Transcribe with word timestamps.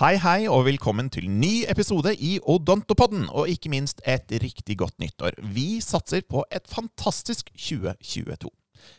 Hei, 0.00 0.14
hei, 0.16 0.46
og 0.48 0.62
velkommen 0.64 1.10
til 1.12 1.26
ny 1.28 1.66
episode 1.68 2.14
i 2.16 2.38
Odontopodden, 2.48 3.26
og 3.28 3.50
ikke 3.52 3.68
minst 3.68 4.00
et 4.08 4.32
riktig 4.40 4.78
godt 4.80 4.96
nyttår. 5.02 5.36
Vi 5.52 5.82
satser 5.84 6.24
på 6.24 6.46
et 6.48 6.64
fantastisk 6.64 7.52
2022. 7.52 8.48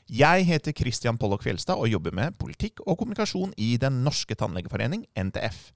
Jeg 0.08 0.46
heter 0.48 0.76
Christian 0.76 1.18
Pollock 1.18 1.46
Fjelstad 1.46 1.80
og 1.80 1.90
jobber 1.92 2.16
med 2.16 2.36
politikk 2.42 2.82
og 2.86 3.00
kommunikasjon 3.00 3.54
i 3.58 3.76
Den 3.82 4.02
norske 4.06 4.36
tannlegeforening, 4.38 5.06
NTF. 5.18 5.72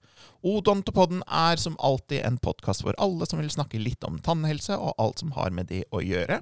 Odontopodden 0.45 1.23
er 1.25 1.57
som 1.61 1.77
alltid 1.83 2.21
en 2.25 2.37
podkast 2.41 2.83
for 2.85 2.97
alle 3.01 3.25
som 3.29 3.41
vil 3.41 3.51
snakke 3.53 3.81
litt 3.81 4.03
om 4.05 4.19
tannhelse 4.23 4.77
og 4.77 4.93
alt 5.01 5.23
som 5.23 5.33
har 5.37 5.53
med 5.55 5.69
det 5.71 5.83
å 5.93 6.01
gjøre. 6.03 6.41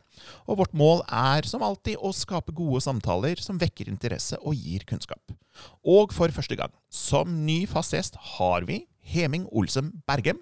Og 0.50 0.60
vårt 0.64 0.76
mål 0.76 1.06
er 1.08 1.48
som 1.48 1.64
alltid 1.66 2.00
å 2.00 2.12
skape 2.16 2.56
gode 2.56 2.84
samtaler 2.84 3.40
som 3.42 3.60
vekker 3.62 3.92
interesse 3.92 4.40
og 4.42 4.58
gir 4.60 4.84
kunnskap. 4.90 5.22
Og 5.88 6.14
for 6.16 6.34
første 6.36 6.58
gang, 6.60 6.74
som 6.92 7.46
ny 7.48 7.64
fast 7.70 7.96
gjest, 7.96 8.20
har 8.36 8.68
vi 8.68 8.84
Heming 9.06 9.46
Olsen 9.54 9.92
Bergem, 10.10 10.40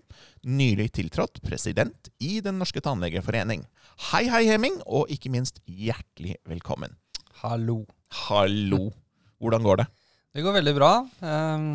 nylig 0.47 0.93
tiltrådt 0.95 1.41
president 1.43 2.09
i 2.23 2.39
Den 2.41 2.57
norske 2.61 2.81
tannlegeforening. 2.81 3.67
Hei, 4.09 4.25
hei, 4.31 4.45
Heming, 4.47 4.79
og 4.87 5.11
ikke 5.11 5.31
minst 5.33 5.59
hjertelig 5.67 6.39
velkommen. 6.47 6.95
Hallo. 7.43 7.81
Hallo. 8.29 8.85
Hvordan 9.43 9.63
går 9.65 9.81
det? 9.81 9.85
Det 10.33 10.43
går 10.45 10.53
veldig 10.55 10.73
bra. 10.77 10.91
Um, 11.19 11.65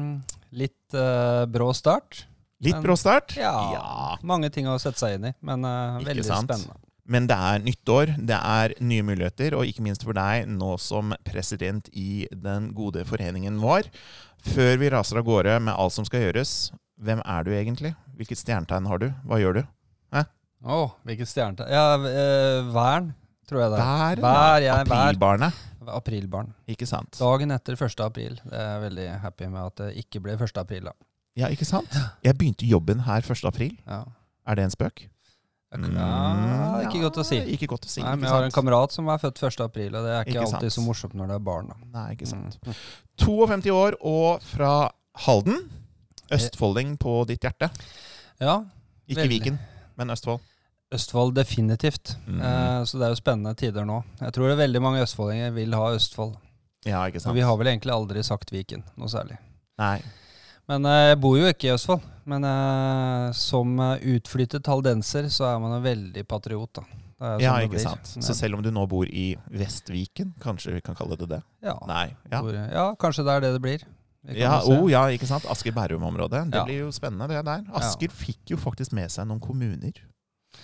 litt 0.56 0.96
uh, 0.96 1.44
brå 1.44 1.66
start. 1.76 2.22
Litt 2.64 2.78
Men- 2.78 2.86
brå 2.86 2.96
start? 2.96 3.34
Ja, 3.36 3.52
Ja. 3.74 4.16
Mange 4.24 4.48
ting 4.50 4.66
å 4.66 4.78
sette 4.80 4.98
seg 4.98 5.18
inn 5.18 5.26
i, 5.28 5.34
men 5.44 5.66
uh, 5.68 6.00
veldig 6.00 6.24
sant? 6.24 6.48
spennende. 6.48 6.80
Men 7.08 7.28
det 7.28 7.36
er 7.36 7.60
nyttår, 7.64 8.14
det 8.16 8.36
er 8.36 8.74
nye 8.80 9.04
muligheter, 9.04 9.54
og 9.56 9.68
ikke 9.68 9.84
minst 9.84 10.02
for 10.04 10.16
deg 10.16 10.48
nå 10.48 10.74
som 10.80 11.12
president 11.24 11.88
i 11.92 12.26
den 12.32 12.72
gode 12.76 13.04
foreningen 13.08 13.60
vår. 13.60 13.88
Før 14.48 14.74
vi 14.80 14.90
raser 14.92 15.20
av 15.20 15.24
gårde 15.28 15.54
med 15.68 15.72
alt 15.76 15.92
som 15.92 16.04
skal 16.08 16.26
gjøres, 16.26 16.70
hvem 17.00 17.20
er 17.24 17.44
du 17.44 17.52
egentlig? 17.52 17.94
Hvilket 18.16 18.40
stjernetegn 18.40 18.88
har 18.88 19.00
du? 19.04 19.08
Hva 19.28 19.40
gjør 19.40 19.60
du? 19.60 19.62
Å, 20.58 20.90
hvilket 21.06 21.28
stjernetegn. 21.30 21.70
Ja, 21.70 21.94
uh, 21.94 22.72
Væren, 22.74 23.12
tror 23.48 23.64
jeg 23.64 23.72
det 23.74 23.80
er. 23.82 24.22
Hver, 24.22 24.62
ja. 24.62 24.76
jeg. 24.78 24.86
Aprilbarnet. 24.86 25.64
Aprilbarn. 25.88 26.50
Ikke 26.68 26.86
sant? 26.88 27.16
Dagen 27.16 27.52
etter 27.54 27.78
1. 27.78 28.00
april. 28.04 28.34
Det 28.44 28.56
er 28.60 28.66
jeg 28.74 28.82
veldig 28.84 29.06
happy 29.24 29.46
med 29.48 29.62
at 29.64 29.82
det 29.82 29.92
ikke 30.04 30.20
ble 30.24 30.34
1. 30.36 30.58
april, 30.60 30.90
da. 30.90 30.96
Ja, 31.38 31.48
ikke 31.54 31.64
sant? 31.68 31.94
Jeg 32.24 32.36
begynte 32.36 32.66
jobben 32.68 33.00
her 33.06 33.22
1. 33.24 33.44
april. 33.48 33.72
Ja. 33.86 34.02
Er 34.48 34.58
det 34.58 34.68
en 34.68 34.74
spøk? 34.74 35.06
Ja, 35.68 36.80
ikke 36.86 37.02
godt 37.02 37.18
å 37.20 37.24
si. 37.28 37.36
Mm, 37.42 37.48
Ikke 37.52 37.66
godt 37.68 37.84
å 37.84 37.90
si. 37.92 38.00
Nei, 38.00 38.14
men 38.16 38.24
jeg 38.24 38.32
har 38.32 38.46
en 38.46 38.54
kamerat 38.54 38.94
som 38.94 39.08
er 39.12 39.18
født 39.20 39.42
1. 39.44 39.58
april, 39.66 39.90
og 39.98 40.06
det 40.06 40.14
er 40.14 40.22
ikke, 40.24 40.30
Ikke 40.32 40.44
alltid 40.46 40.72
sant. 40.72 40.76
så 40.78 40.84
morsomt 40.86 41.16
når 41.18 41.28
det 41.28 41.36
er 41.36 41.42
barn. 41.44 41.68
da. 41.68 41.76
Nei, 41.92 42.06
ikke 42.14 42.28
sant. 42.30 42.56
Mm. 42.64 42.78
52 43.20 43.74
år 43.74 43.96
og 44.00 44.46
fra 44.48 44.70
Halden. 45.26 45.60
Østfolding 46.32 46.96
på 47.00 47.18
ditt 47.28 47.44
hjerte. 47.44 47.70
Ja, 48.40 48.62
Ikke 49.08 49.22
Veldig. 49.24 49.38
Viken, 49.40 49.58
men 49.96 50.10
Østfold. 50.12 50.40
Østfold 50.94 51.34
definitivt. 51.36 52.14
Mm. 52.26 52.40
Eh, 52.40 52.82
så 52.88 52.96
det 52.98 53.06
er 53.08 53.12
jo 53.12 53.18
spennende 53.20 53.54
tider 53.60 53.84
nå. 53.88 53.98
Jeg 54.22 54.32
tror 54.32 54.48
det 54.48 54.54
er 54.56 54.62
veldig 54.64 54.80
mange 54.84 55.02
østfoldinger 55.04 55.50
vil 55.56 55.74
ha 55.76 55.90
Østfold. 55.96 56.36
Ja, 56.86 57.02
ikke 57.10 57.18
Og 57.20 57.26
sant? 57.26 57.36
vi 57.36 57.42
har 57.44 57.56
vel 57.60 57.68
egentlig 57.74 57.92
aldri 57.92 58.22
sagt 58.24 58.52
Viken 58.54 58.84
noe 58.96 59.10
særlig. 59.12 59.36
Nei. 59.78 59.98
Men 60.68 60.86
eh, 60.88 61.10
jeg 61.10 61.20
bor 61.20 61.36
jo 61.36 61.50
ikke 61.50 61.68
i 61.68 61.74
Østfold. 61.74 62.06
Men 62.28 62.44
eh, 62.44 63.26
som 63.36 63.74
eh, 63.80 64.06
utflyttet 64.16 64.66
haldenser 64.68 65.28
så 65.32 65.50
er 65.52 65.60
man 65.60 65.76
jo 65.76 65.82
veldig 65.84 66.24
patriot, 66.28 66.72
da. 66.80 66.86
Det 67.18 67.30
Ja, 67.42 67.52
sånn 67.56 67.58
det 67.58 67.68
ikke 67.80 67.82
sant. 67.82 68.10
Så 68.24 68.34
selv 68.38 68.54
om 68.58 68.62
du 68.62 68.70
nå 68.70 68.84
bor 68.88 69.08
i 69.10 69.32
Vestviken, 69.50 70.32
kanskje 70.40 70.76
vi 70.76 70.82
kan 70.86 70.94
kalle 70.94 71.16
det 71.18 71.26
det? 71.32 71.40
Ja, 71.66 71.74
Nei. 71.88 72.12
Ja, 72.30 72.40
Bor, 72.44 72.54
ja 72.54 72.84
kanskje 73.00 73.24
det 73.26 73.32
er 73.34 73.40
det 73.44 73.52
det 73.56 73.62
blir. 73.64 73.82
Ja, 74.38 74.58
oh, 74.64 74.84
ja 74.90 75.06
ikke 75.14 75.26
sant. 75.26 75.44
Asker-Bærum-området. 75.50 76.44
Det 76.52 76.60
Ja. 76.60 76.64
blir 76.68 76.78
jo 76.86 76.92
spennende, 76.94 77.26
det 77.28 77.42
der. 77.44 77.64
Asker 77.74 78.08
fikk 78.12 78.52
jo 78.52 78.56
faktisk 78.60 78.92
med 78.92 79.10
seg 79.10 79.26
noen 79.26 79.40
kommuner 79.40 79.92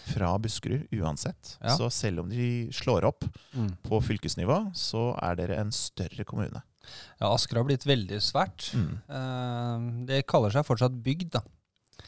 fra 0.05 0.35
Buskerud 0.39 0.87
uansett. 1.01 1.57
Ja. 1.63 1.75
Så 1.79 1.89
selv 1.93 2.21
om 2.25 2.29
de 2.31 2.69
slår 2.73 3.05
opp 3.09 3.25
Mm. 3.55 3.71
på 3.87 4.01
fylkesnivå, 4.03 4.73
så 4.75 5.15
er 5.23 5.37
dere 5.37 5.59
en 5.61 5.71
større 5.73 6.25
kommune. 6.25 6.63
ja, 7.21 7.33
Asker 7.33 7.57
har 7.57 7.65
blitt 7.65 7.85
veldig 7.87 8.19
svært. 8.21 8.71
Mm. 8.75 8.99
Eh, 9.09 10.07
det 10.07 10.27
kaller 10.27 10.51
seg 10.53 10.67
fortsatt 10.67 11.03
bygd, 11.03 11.31
da. 11.39 11.41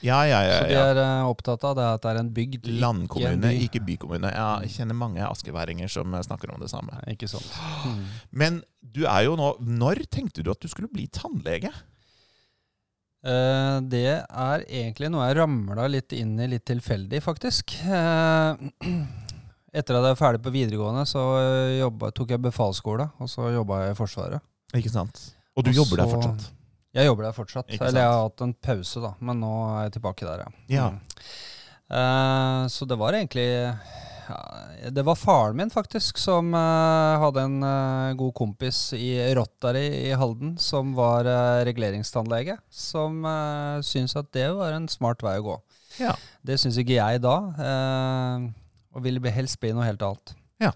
Ja, 0.03 0.19
ja, 0.29 0.43
ja. 0.45 0.57
Så 0.61 0.69
de 0.69 0.75
er 0.77 0.99
eh, 1.01 1.25
opptatt 1.25 1.63
av 1.65 1.77
det 1.79 1.85
at 1.89 2.03
det 2.03 2.11
er 2.11 2.19
en 2.21 2.31
bygd. 2.37 2.67
ikke 2.67 2.81
Landkommune, 2.83 3.41
by. 3.41 3.61
ikke 3.65 3.81
bykommune. 3.87 4.29
Jeg 4.35 4.69
kjenner 4.75 4.95
mange 4.99 5.23
askeværinger 5.25 5.89
som 5.89 6.13
snakker 6.13 6.53
om 6.53 6.61
det 6.61 6.69
samme. 6.69 7.01
Ikke 7.09 7.29
sant. 7.29 7.49
Mm. 7.87 8.05
Men 8.33 8.63
du 8.83 9.05
er 9.07 9.23
jo 9.25 9.37
nå 9.39 9.53
Når 9.63 10.01
tenkte 10.11 10.43
du 10.43 10.51
at 10.51 10.59
du 10.61 10.67
skulle 10.69 10.89
bli 10.93 11.07
tannlege? 11.07 11.71
Eh, 13.27 13.77
det 13.91 14.07
er 14.23 14.65
egentlig 14.67 15.11
noe 15.11 15.27
jeg 15.27 15.39
ramla 15.41 15.87
litt 15.91 16.15
inn 16.15 16.37
i 16.39 16.51
litt 16.53 16.67
tilfeldig, 16.69 17.21
faktisk. 17.25 17.75
Eh, 17.83 18.67
etter 19.77 19.99
at 19.99 20.07
jeg 20.07 20.15
var 20.15 20.21
ferdig 20.21 20.43
på 20.45 20.55
videregående, 20.55 21.03
så 21.11 21.25
jobbet, 21.81 22.15
tok 22.17 22.37
jeg 22.37 22.45
befalsskole, 22.47 23.09
og 23.19 23.33
så 23.33 23.51
jobba 23.55 23.83
jeg 23.85 23.97
i 23.97 23.99
Forsvaret. 23.99 24.47
Ikke 24.79 24.93
sant? 24.93 25.21
Og 25.57 25.67
du 25.67 25.73
Også, 25.73 25.81
jobber 25.83 26.03
der 26.03 26.13
fortsatt? 26.13 26.47
Jeg 26.97 27.11
jobber 27.11 27.27
der 27.27 27.37
fortsatt. 27.37 27.75
Eller 27.77 28.01
jeg 28.01 28.15
har 28.15 28.23
hatt 28.23 28.47
en 28.47 28.55
pause, 28.55 29.03
da, 29.03 29.13
men 29.21 29.43
nå 29.43 29.53
er 29.75 29.87
jeg 29.89 29.99
tilbake 29.99 30.29
der, 30.29 30.47
ja. 30.47 30.55
Ja. 30.73 30.89
Mm. 30.95 31.29
Eh, 31.87 32.63
så 32.73 32.89
det 32.89 32.99
var 32.99 33.15
egentlig 33.15 33.49
ja, 34.29 34.91
Det 34.91 35.05
var 35.07 35.19
faren 35.19 35.57
min, 35.57 35.71
faktisk, 35.71 36.19
som 36.19 36.55
uh, 36.55 37.19
hadde 37.23 37.45
en 37.47 37.57
uh, 37.63 38.15
god 38.19 38.35
kompis 38.37 38.93
i 38.97 39.15
Rotary 39.37 39.87
i 40.11 40.15
Halden, 40.19 40.57
som 40.63 40.95
var 40.97 41.29
uh, 41.29 41.65
reguleringstannlege, 41.67 42.59
som 42.71 43.23
uh, 43.25 43.83
syntes 43.87 44.17
at 44.19 44.33
det 44.37 44.49
var 44.57 44.77
en 44.77 44.89
smart 44.91 45.23
vei 45.27 45.37
å 45.41 45.47
gå. 45.47 45.61
Ja. 46.03 46.17
Det 46.47 46.59
syns 46.61 46.79
ikke 46.81 46.99
jeg 46.99 47.23
da, 47.25 47.37
og 48.93 49.05
ville 49.05 49.33
helst 49.33 49.57
bli 49.63 49.71
noe 49.73 49.87
helt 49.87 50.03
annet. 50.05 50.35
Ja. 50.61 50.75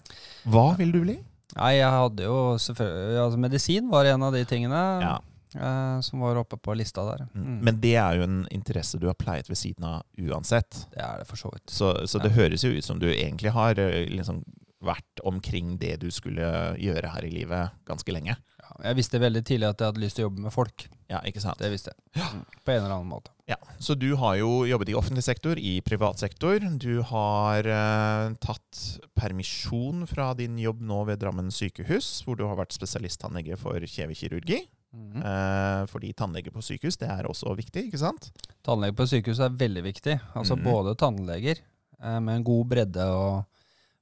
Hva 0.48 0.70
vil 0.78 0.94
du 0.94 1.02
bli? 1.04 1.18
Nei, 1.58 1.72
jeg 1.76 1.90
hadde 1.90 2.24
jo 2.24 2.36
selvfølgelig 2.62 3.20
altså 3.24 3.40
Medisin 3.42 3.90
var 3.90 4.06
en 4.06 4.22
av 4.22 4.34
de 4.36 4.44
tingene 4.48 4.80
Ja. 5.02 5.16
Eh, 5.54 6.00
som 6.00 6.20
var 6.20 6.36
oppe 6.40 6.56
på 6.60 6.74
lista 6.78 7.04
der. 7.08 7.26
Mm. 7.34 7.58
Men 7.66 7.80
det 7.80 7.94
er 7.96 8.16
jo 8.20 8.22
en 8.28 8.40
interesse 8.50 8.98
du 9.00 9.06
har 9.10 9.14
pleiet 9.18 9.48
ved 9.50 9.58
siden 9.58 9.84
av 9.84 10.02
uansett. 10.18 10.86
det 10.94 11.02
er 11.02 11.18
det 11.22 11.26
for 11.30 11.36
så 11.36 11.50
vidt. 11.54 11.68
Så, 11.70 11.92
så 12.06 12.18
det 12.22 12.30
Ja. 12.32 12.42
høres 12.42 12.64
jo 12.64 12.70
ut 12.70 12.84
som 12.84 12.98
du 12.98 13.08
egentlig 13.12 13.50
har 13.52 13.78
eh, 13.78 14.06
liksom 14.10 14.44
vært 14.80 15.20
omkring 15.28 15.74
det 15.78 15.98
du 16.00 16.08
skulle 16.10 16.76
gjøre 16.80 17.10
her 17.12 17.24
i 17.26 17.30
livet 17.34 17.70
ganske 17.84 18.12
lenge. 18.12 18.36
Ja, 18.62 18.70
jeg 18.88 18.96
visste 18.96 19.18
veldig 19.20 19.42
tidlig 19.44 19.66
at 19.68 19.80
jeg 19.82 19.90
hadde 19.90 20.00
lyst 20.00 20.16
til 20.16 20.24
å 20.24 20.28
jobbe 20.30 20.40
med 20.46 20.52
folk. 20.54 20.86
Ja, 21.10 21.18
ikke 21.26 21.42
sant? 21.42 21.58
Det 21.58 21.68
visste 21.72 21.90
jeg. 21.90 22.22
Ja. 22.22 22.28
På 22.64 22.70
en 22.72 22.84
eller 22.84 22.94
annen 22.94 23.10
måte. 23.10 23.30
Ja, 23.50 23.56
Så 23.82 23.96
du 23.98 24.14
har 24.16 24.36
jo 24.38 24.62
jobbet 24.64 24.88
i 24.88 24.94
offentlig 24.94 25.24
sektor, 25.26 25.58
i 25.58 25.80
privat 25.82 26.18
sektor. 26.22 26.60
Du 26.78 27.02
har 27.02 27.66
eh, 27.66 28.32
tatt 28.40 29.00
permisjon 29.18 30.06
fra 30.06 30.30
din 30.38 30.56
jobb 30.62 30.80
nå 30.86 31.02
ved 31.08 31.18
Drammen 31.20 31.50
sykehus, 31.52 32.22
hvor 32.24 32.38
du 32.38 32.44
har 32.46 32.56
vært 32.56 32.72
spesialisttannlege 32.76 33.58
for 33.60 33.74
kjevekirurgi. 33.82 34.62
Mhm. 34.92 35.22
-hmm. 35.22 35.86
fordi 35.88 36.12
tannlege 36.12 36.50
på 36.50 36.60
sykehus, 36.62 36.96
det 36.96 37.08
er 37.08 37.22
også 37.28 37.54
viktig, 37.56 37.84
ikke 37.86 37.98
sant? 37.98 38.30
Tannlege 38.64 38.92
på 38.92 39.06
sykehus 39.06 39.38
er 39.38 39.48
veldig 39.48 39.82
viktig. 39.84 40.20
Altså 40.34 40.56
Mhm. 40.56 40.64
både 40.64 40.94
tannleger 40.96 41.56
eh, 42.02 42.18
med 42.20 42.36
en 42.36 42.44
god 42.44 42.64
bredde 42.68 43.04
og 43.04 43.44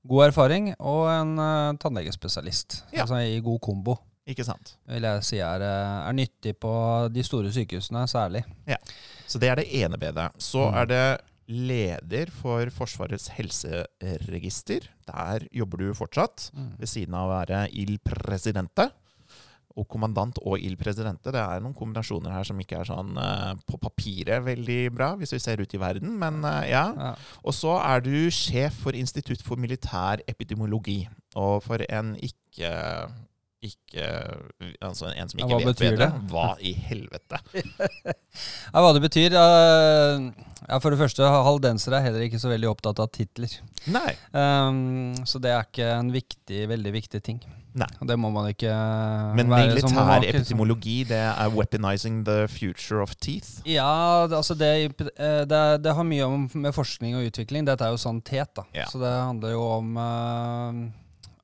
god 0.09 0.27
erfaring, 0.29 0.75
og 0.81 1.09
en 1.21 1.39
eh, 1.39 1.77
tannlegespesialist. 1.79 2.85
Ja. 2.93 3.01
Altså 3.03 3.17
i 3.17 3.41
god 3.41 3.61
kombo. 3.61 3.97
Ikke 4.27 4.45
sant? 4.45 4.77
vil 4.87 5.03
jeg 5.03 5.25
si 5.25 5.39
er, 5.39 5.61
er 5.63 6.13
nyttig 6.13 6.57
på 6.61 7.09
de 7.13 7.23
store 7.23 7.51
sykehusene 7.53 8.07
særlig. 8.09 8.45
Så 9.27 9.39
det 9.39 9.49
er 9.49 9.55
det 9.57 9.67
ene 9.75 9.97
bedet. 9.99 10.31
Så 10.39 10.71
Mm. 10.71 10.75
er 10.77 10.85
det 10.85 11.21
leder 11.49 12.31
for 12.31 12.67
Forsvarets 12.71 13.29
helseregister. 13.29 14.81
Der 15.07 15.47
jobber 15.53 15.77
du 15.79 15.95
fortsatt, 15.95 16.51
ved 16.79 16.87
siden 16.89 17.15
av 17.15 17.29
å 17.29 17.33
være 17.47 17.69
Il 17.73 17.99
Presidente. 17.99 18.91
Og 19.79 19.87
kommandant 19.91 20.41
og 20.43 20.59
Il 20.59 20.75
Presidente, 20.81 21.31
det 21.35 21.41
er 21.41 21.63
noen 21.63 21.77
kombinasjoner 21.77 22.35
her 22.35 22.49
som 22.49 22.59
ikke 22.59 22.81
er 22.81 22.89
sånn 22.89 23.15
uh, 23.15 23.55
på 23.69 23.79
papiret 23.83 24.43
veldig 24.47 24.81
bra, 24.95 25.13
hvis 25.21 25.37
vi 25.37 25.43
ser 25.43 25.63
ut 25.63 25.75
i 25.75 25.81
verden, 25.81 26.17
men 26.19 26.43
uh, 26.43 26.65
ja. 26.67 26.89
Ja. 26.99 27.13
Og 27.47 27.55
så 27.55 27.77
er 27.79 28.03
du 28.03 28.17
sjef 28.35 28.83
for 28.83 28.99
Institutt 28.99 29.45
for 29.47 29.61
militær 29.61 30.25
epidemiologi. 30.27 31.05
Og 31.39 31.63
for 31.63 31.85
en 31.87 32.17
ikke 32.19 32.73
ikke 33.65 34.07
Altså 34.85 35.09
en 35.11 35.29
som 35.31 35.41
ikke 35.41 35.57
ja, 35.59 35.67
vet 35.67 35.81
bedre. 35.83 36.07
det? 36.07 36.31
Hva 36.31 36.49
i 36.63 36.73
helvete? 36.89 37.41
Ja, 38.73 38.83
hva 38.85 38.93
det 38.95 39.03
betyr? 39.03 39.35
ja, 39.35 40.79
for 40.79 40.93
det 40.95 40.99
første, 41.01 41.27
haldensere 41.27 41.99
er 41.99 42.05
heller 42.07 42.27
ikke 42.29 42.39
så 42.39 42.51
veldig 42.53 42.69
opptatt 42.71 43.01
av 43.03 43.09
titler. 43.15 43.51
Nei. 43.91 44.13
Um, 44.31 45.15
så 45.27 45.41
det 45.43 45.51
er 45.55 45.65
ikke 45.67 45.89
en 45.97 46.13
viktig, 46.15 46.61
veldig 46.71 46.93
viktig 46.95 47.23
ting. 47.27 47.41
Nei. 47.79 47.89
Det 48.11 48.17
må 48.19 48.31
man 48.35 48.49
ikke 48.51 48.71
Men 49.39 49.51
være 49.51 49.81
som 49.81 49.91
militær 49.91 50.07
man 50.07 50.23
ikke- 50.23 51.09
det 51.09 51.19
er 51.19 51.51
weaponizing 51.55 52.25
the 52.25 52.47
future 52.49 53.03
of 53.03 53.15
teeth. 53.17 53.61
Ja, 53.67 54.27
altså 54.27 54.55
det, 54.59 54.93
eh, 55.19 55.45
det, 55.45 55.83
det 55.83 55.95
har 55.95 56.05
mye 56.05 56.25
om, 56.25 56.49
med 56.55 56.73
forskning 56.75 57.17
og 57.17 57.27
utvikling. 57.31 57.65
Dette 57.67 57.85
er 57.85 57.91
jo 57.91 57.97
sanitet, 57.97 58.55
da. 58.55 58.63
Ja. 58.75 58.87
Så 58.87 58.99
det 58.99 59.11
handler 59.13 59.51
jo 59.53 59.63
om 59.63 59.97
eh, 59.97 60.91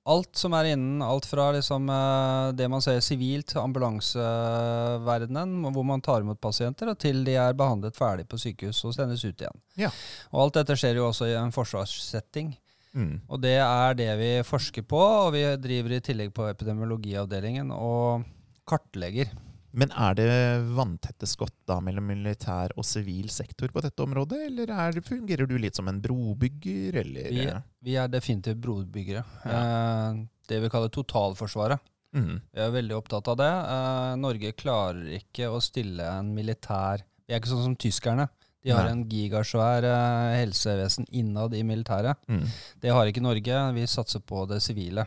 alt 0.04 0.36
som 0.36 0.52
er 0.56 0.64
innen. 0.74 1.02
Alt 1.02 1.26
fra 1.26 1.50
liksom, 1.54 1.88
eh, 1.88 2.52
det 2.56 2.68
man 2.68 2.82
ser 2.84 3.00
sivilt, 3.04 3.56
ambulanseverdenen, 3.56 5.72
hvor 5.72 5.86
man 5.86 6.02
tar 6.04 6.20
imot 6.20 6.40
pasienter, 6.40 6.90
og 6.92 6.98
til 7.00 7.24
de 7.24 7.38
er 7.40 7.56
behandlet 7.56 7.96
ferdig 7.96 8.28
på 8.28 8.38
sykehus 8.40 8.84
og 8.84 8.94
sendes 8.96 9.24
ut 9.24 9.40
igjen. 9.40 9.62
Ja. 9.80 9.90
Og 10.32 10.46
alt 10.46 10.60
dette 10.60 10.76
skjer 10.80 11.00
jo 11.00 11.08
også 11.08 11.30
i 11.30 11.38
en 11.38 11.54
forsvarssetting. 11.54 12.54
Mm. 12.94 13.24
Og 13.26 13.40
det 13.42 13.56
er 13.58 13.96
det 13.98 14.12
vi 14.20 14.30
forsker 14.46 14.84
på, 14.86 15.00
og 15.00 15.32
vi 15.34 15.42
driver 15.58 15.96
i 15.96 16.04
tillegg 16.04 16.30
på 16.36 16.46
epidemiologiavdelingen 16.52 17.72
og 17.74 18.28
kartlegger. 18.68 19.32
Men 19.74 19.90
er 19.98 20.14
det 20.18 20.28
vanntette 20.76 21.26
skott 21.26 21.54
da 21.66 21.80
mellom 21.82 22.06
militær 22.06 22.72
og 22.78 22.86
sivil 22.86 23.26
sektor 23.32 23.72
på 23.74 23.82
dette 23.82 24.04
området, 24.04 24.38
eller 24.46 24.70
er, 24.70 25.00
fungerer 25.02 25.50
du 25.50 25.56
litt 25.58 25.74
som 25.74 25.90
en 25.90 25.98
brobygger, 26.04 27.00
eller 27.02 27.32
Vi, 27.34 27.48
vi 27.88 27.96
er 27.98 28.12
definitivt 28.12 28.60
brobyggere. 28.62 29.24
Eh, 29.50 30.22
det 30.48 30.60
vi 30.62 30.70
kaller 30.70 30.92
totalforsvaret. 30.94 31.82
mm. 32.14 32.36
Vi 32.54 32.62
er 32.62 32.70
veldig 32.76 32.96
opptatt 33.00 33.32
av 33.34 33.40
det. 33.40 33.50
Eh, 33.74 34.14
Norge 34.22 34.54
klarer 34.54 35.18
ikke 35.18 35.50
å 35.50 35.58
stille 35.64 36.06
en 36.20 36.30
militær 36.36 37.02
Vi 37.26 37.32
er 37.34 37.40
ikke 37.40 37.50
sånn 37.54 37.64
som 37.64 37.76
tyskerne. 37.80 38.28
De 38.64 38.72
har 38.72 38.86
Nei. 38.86 38.92
en 38.94 39.02
gigasvær 39.10 39.84
eh, 39.84 40.38
helsevesen 40.38 41.04
innad 41.12 41.52
i 41.56 41.62
militæret. 41.66 42.16
Mm. 42.28 42.46
Det 42.80 42.92
har 42.94 43.10
ikke 43.10 43.24
Norge. 43.24 43.60
Vi 43.76 43.86
satser 43.90 44.22
på 44.24 44.46
det 44.48 44.62
sivile. 44.64 45.04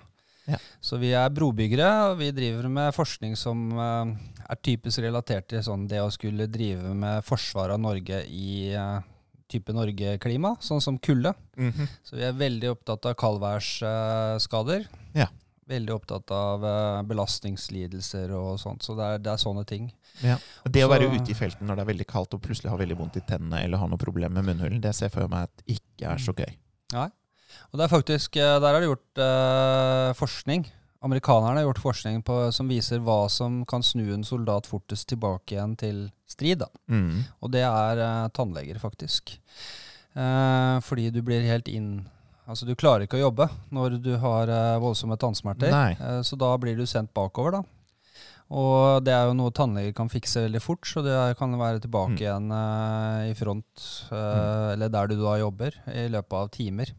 Ja. 0.48 0.58
Så 0.80 1.00
vi 1.02 1.12
er 1.18 1.30
brobyggere, 1.34 1.88
og 2.12 2.22
vi 2.22 2.32
driver 2.36 2.70
med 2.72 2.96
forskning 2.96 3.36
som 3.40 3.68
eh, 3.76 4.14
er 4.48 4.60
typisk 4.64 5.04
relatert 5.04 5.50
til 5.52 5.64
sånn 5.66 5.88
det 5.92 6.00
å 6.04 6.12
skulle 6.14 6.48
drive 6.52 6.94
med 6.96 7.26
forsvar 7.28 7.74
av 7.76 7.82
Norge 7.84 8.22
i 8.32 8.72
eh, 8.72 9.02
type 9.52 9.76
Norge-klima, 9.76 10.56
sånn 10.64 10.84
som 10.84 11.00
kulde. 11.00 11.34
Mhm. 11.60 11.92
Så 12.04 12.16
vi 12.20 12.24
er 12.28 12.38
veldig 12.38 12.72
opptatt 12.76 13.06
av 13.12 13.18
kaldværsskader. 13.20 14.88
Ja. 15.16 15.28
Veldig 15.68 15.94
opptatt 15.98 16.32
av 16.32 16.64
eh, 16.64 17.02
belastningslidelser 17.10 18.32
og 18.36 18.56
sånt. 18.62 18.88
Så 18.88 18.96
det 18.96 19.04
er, 19.04 19.24
det 19.24 19.34
er 19.34 19.44
sånne 19.44 19.66
ting. 19.68 19.90
Det 20.64 20.86
å 20.86 20.90
være 20.90 21.12
ute 21.12 21.32
i 21.34 21.38
felten 21.38 21.68
når 21.68 21.78
det 21.78 21.84
er 21.84 21.92
veldig 21.92 22.08
kaldt 22.10 22.34
og 22.38 22.42
plutselig 22.42 22.72
har 22.72 22.80
veldig 22.80 22.98
vondt 22.98 23.20
i 23.20 23.26
tennene 23.28 23.60
eller 23.66 23.84
har 23.84 23.92
noe 23.92 24.02
problem 24.02 24.34
med 24.40 24.48
munnhulen, 24.48 24.80
det 24.82 24.96
ser 24.96 25.12
jeg 25.12 25.18
for 25.20 25.30
meg 25.32 25.50
at 25.52 25.68
ikke 25.76 26.08
er 26.16 26.24
så 26.24 26.34
gøy. 26.34 26.56
Og 27.72 27.80
det 27.80 27.86
er 27.86 27.94
faktisk, 27.94 28.38
eh, 28.38 28.60
Der 28.60 28.74
er 28.74 28.80
det 28.82 28.90
gjort 28.90 29.24
eh, 29.24 30.12
forskning. 30.18 30.68
Amerikanerne 31.06 31.60
har 31.62 31.68
gjort 31.68 31.84
forskning 31.84 32.24
på, 32.26 32.52
som 32.52 32.68
viser 32.68 33.00
hva 33.00 33.30
som 33.30 33.62
kan 33.70 33.84
snu 33.86 34.14
en 34.14 34.26
soldat 34.26 34.66
fortest 34.66 35.08
tilbake 35.12 35.54
igjen 35.56 35.76
til 35.78 36.00
strid. 36.28 36.64
Mm. 36.90 37.24
Og 37.42 37.52
det 37.54 37.64
er 37.68 38.02
eh, 38.02 38.30
tannleger, 38.34 38.80
faktisk. 38.82 39.38
Eh, 40.18 40.78
fordi 40.82 41.12
du 41.14 41.22
blir 41.22 41.46
helt 41.48 41.68
inn 41.70 42.08
Altså, 42.48 42.64
du 42.64 42.78
klarer 42.80 43.04
ikke 43.04 43.18
å 43.18 43.26
jobbe 43.26 43.50
når 43.76 43.98
du 44.00 44.14
har 44.22 44.48
eh, 44.48 44.78
voldsomme 44.80 45.18
tannsmerter. 45.20 45.68
Eh, 46.00 46.22
så 46.24 46.38
da 46.40 46.54
blir 46.56 46.78
du 46.80 46.86
sendt 46.88 47.12
bakover, 47.12 47.58
da. 47.58 47.60
Og 48.50 49.04
det 49.04 49.12
er 49.12 49.26
jo 49.28 49.34
noe 49.36 49.52
tannleger 49.52 49.92
kan 49.98 50.08
fikse 50.08 50.40
veldig 50.46 50.62
fort, 50.64 50.88
så 50.88 51.02
det 51.04 51.16
kan 51.40 51.52
være 51.60 51.82
tilbake 51.84 52.14
Mm. 52.16 52.22
igjen 52.22 52.52
uh, 52.54 53.26
i 53.28 53.34
front, 53.36 53.82
eh, 54.10 54.72
eller 54.72 54.88
der 54.94 55.08
du 55.12 55.16
da 55.20 55.34
jobber, 55.42 55.76
i 55.92 56.06
løpet 56.08 56.34
av 56.34 56.48
timer. 56.56 56.94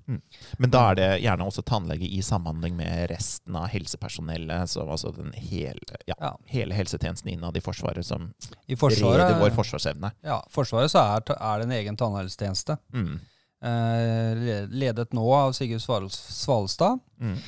Men 0.58 0.70
da 0.70 0.90
er 0.90 0.94
det 0.98 1.08
gjerne 1.22 1.46
også 1.48 1.64
tannlege 1.64 2.04
i 2.04 2.20
samhandling 2.20 2.76
med 2.76 3.08
resten 3.10 3.56
av 3.56 3.68
helsepersonellet, 3.72 4.68
så 4.68 4.84
altså 4.84 5.14
den 5.16 5.32
hele, 5.32 5.80
ja, 6.06 6.14
Ja. 6.20 6.34
hele 6.52 6.74
helsetjenesten 6.74 7.32
innad 7.32 7.56
i 7.56 7.60
Forsvaret 7.64 8.04
som 8.04 8.34
I 8.68 8.74
reder 8.74 9.40
vår 9.40 9.50
forsvarsevne. 9.56 10.12
ja, 10.22 10.42
forsvaret 10.50 10.90
så 10.92 10.98
er, 11.16 11.22
er 11.40 11.58
det 11.58 11.64
en 11.70 11.72
egen 11.80 11.96
tannhelsetjeneste. 11.96 12.76
Mm. 12.92 13.20
Eh, 13.64 14.66
ledet 14.68 15.12
nå 15.16 15.24
av 15.34 15.52
Sigurd 15.52 15.80
Svalstad. 15.80 17.00
Mm. 17.20 17.38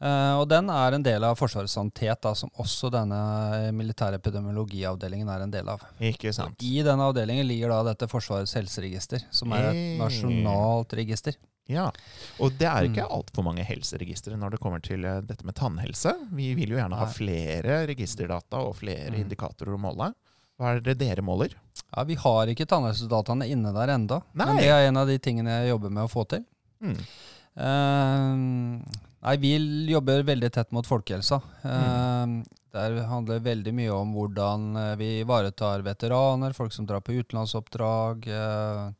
Eh, 0.00 0.34
og 0.40 0.46
den 0.48 0.70
er 0.72 0.94
en 0.96 1.02
del 1.04 1.24
av 1.28 1.36
Forsvarets 1.36 1.74
sanitet, 1.76 2.22
da, 2.24 2.32
som 2.34 2.48
også 2.56 2.88
denne 2.90 3.18
militærepidemiologiavdelingen 3.76 5.28
er 5.28 5.42
en 5.44 5.50
del 5.52 5.68
av. 5.68 5.82
Ikke 6.00 6.32
sant. 6.32 6.56
I 6.64 6.80
denne 6.86 7.04
avdelingen 7.10 7.46
ligger 7.48 7.68
da 7.74 7.82
dette 7.92 8.08
Forsvarets 8.08 8.54
helseregister, 8.56 9.26
som 9.30 9.52
er 9.52 9.68
et 9.70 9.98
nasjonalt 10.00 10.94
register. 10.96 11.36
Ja, 11.70 11.90
og 12.42 12.56
det 12.58 12.66
er 12.66 12.88
ikke 12.88 13.04
Mm. 13.06 13.12
altfor 13.14 13.44
mange 13.46 13.62
helseregistre 13.62 14.36
når 14.36 14.50
det 14.56 14.60
kommer 14.60 14.80
til 14.82 15.04
eh, 15.04 15.20
dette 15.20 15.44
med 15.44 15.54
tannhelse. 15.54 16.16
Vi 16.32 16.54
vil 16.54 16.70
jo 16.70 16.76
gjerne 16.80 16.96
ha 16.98 17.06
flere 17.06 17.86
registerdata 17.86 18.56
og 18.58 18.74
flere 18.80 19.10
Mm. 19.12 19.20
indikatorer 19.28 19.76
å 19.76 19.78
måle. 19.78 20.12
Hva 20.58 20.74
er 20.76 20.80
det 20.80 20.98
dere 20.98 21.22
måler? 21.22 21.54
Ja, 21.96 22.02
Vi 22.04 22.14
har 22.16 22.46
ikke 22.46 22.66
tannhelsedataene 22.66 23.46
inne 23.48 23.72
der 23.72 23.88
enda, 23.94 24.22
Nei. 24.34 24.46
men 24.46 24.56
det 24.56 24.66
er 24.68 24.88
en 24.88 24.96
av 24.96 25.06
de 25.06 25.18
tingene 25.18 25.46
jeg 25.62 25.70
jobber 25.70 25.90
med 25.90 26.04
å 26.04 26.10
få 26.10 26.26
til. 26.28 26.44
Mm. 26.82 26.98
Eh, 27.56 28.82
nei, 29.22 29.36
vi 29.42 29.52
jobber 29.92 30.24
veldig 30.28 30.50
tett 30.54 30.72
mot 30.72 30.86
folkehelsa. 30.88 31.40
Mm. 31.64 32.40
Eh, 32.40 32.56
Der 32.70 33.00
handler 33.10 33.40
veldig 33.42 33.72
mye 33.74 33.90
om 33.90 34.12
hvordan 34.14 34.76
eh, 34.78 34.96
vi 35.00 35.08
ivaretar 35.24 35.82
veteraner, 35.82 36.52
folk 36.54 36.72
som 36.72 36.86
drar 36.86 37.00
på 37.02 37.16
utenlandsoppdrag. 37.18 38.28
eh, 38.30 38.92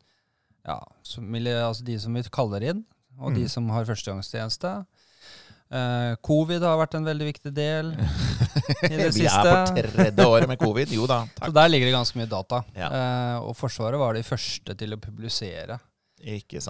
ja, 0.67 0.79
som, 1.03 1.29
altså 1.33 1.85
de 1.85 1.99
som 1.99 2.13
vi 2.13 2.23
kaller 2.29 2.61
inn, 2.71 2.83
og 3.17 3.31
Mm. 3.31 3.35
de 3.39 3.47
som 3.49 3.69
har 3.69 3.85
førstegangstjeneste. 3.85 4.85
Uh, 5.71 6.17
covid 6.19 6.59
har 6.67 6.75
vært 6.81 6.97
en 6.97 7.05
veldig 7.07 7.27
viktig 7.29 7.51
del 7.55 7.93
i 8.91 8.97
det 8.99 9.05
Vi 9.15 9.23
er 9.23 9.45
på 9.71 9.83
tredje 9.95 10.25
året 10.27 10.49
med 10.49 10.59
covid. 10.59 10.91
Jo 10.91 11.05
da, 11.07 11.21
Så 11.45 11.53
der 11.55 11.69
ligger 11.71 11.87
det 11.87 11.93
ganske 11.95 12.19
mye 12.19 12.27
data. 12.27 12.59
Ja. 12.75 12.89
Uh, 12.91 13.47
og 13.47 13.55
Forsvaret 13.55 13.99
var 14.01 14.17
de 14.17 14.23
første 14.27 14.75
til 14.75 14.91
å 14.91 14.99
publisere 14.99 15.79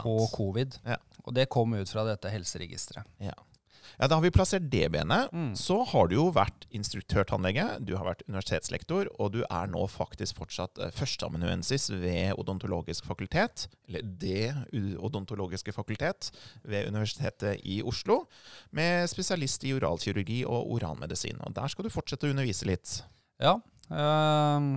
på 0.04 0.14
covid. 0.36 0.78
Ja. 0.86 1.00
Og 1.26 1.36
det 1.38 1.50
kom 1.54 1.74
ut 1.78 1.92
fra 1.92 2.06
dette 2.08 2.32
helseregisteret. 2.34 3.08
Ja, 3.22 4.08
Da 4.08 4.16
har 4.16 4.22
vi 4.24 4.32
plassert 4.32 4.70
det 4.72 4.88
benet. 4.94 5.32
Mm. 5.34 5.52
Så 5.58 5.82
har 5.92 6.08
du 6.08 6.16
jo 6.16 6.28
vært 6.34 6.66
instruktørtannlege, 6.74 7.66
du 7.86 7.96
har 7.98 8.08
vært 8.08 8.24
universitetslektor, 8.28 9.10
og 9.20 9.34
du 9.36 9.42
er 9.44 9.68
nå 9.70 9.84
faktisk 9.92 10.40
fortsatt 10.40 10.80
eh, 10.82 10.94
førsteamanuensis 10.96 11.90
ved 11.92 12.40
odontologisk 12.40 13.06
fakultet, 13.10 13.68
eller 13.90 14.06
det 14.24 14.54
odontologiske 14.98 15.76
fakultet 15.76 16.32
ved 16.64 16.88
Universitetet 16.90 17.62
i 17.68 17.82
Oslo, 17.84 18.24
med 18.72 19.10
spesialist 19.12 19.68
i 19.68 19.76
oralkirurgi 19.78 20.42
og 20.48 20.72
oralmedisin. 20.78 21.42
Og 21.46 21.54
der 21.58 21.70
skal 21.74 21.86
du 21.86 21.94
fortsette 21.94 22.30
å 22.30 22.34
undervise 22.34 22.70
litt. 22.70 23.02
Ja. 23.42 23.60
ehm, 23.92 24.74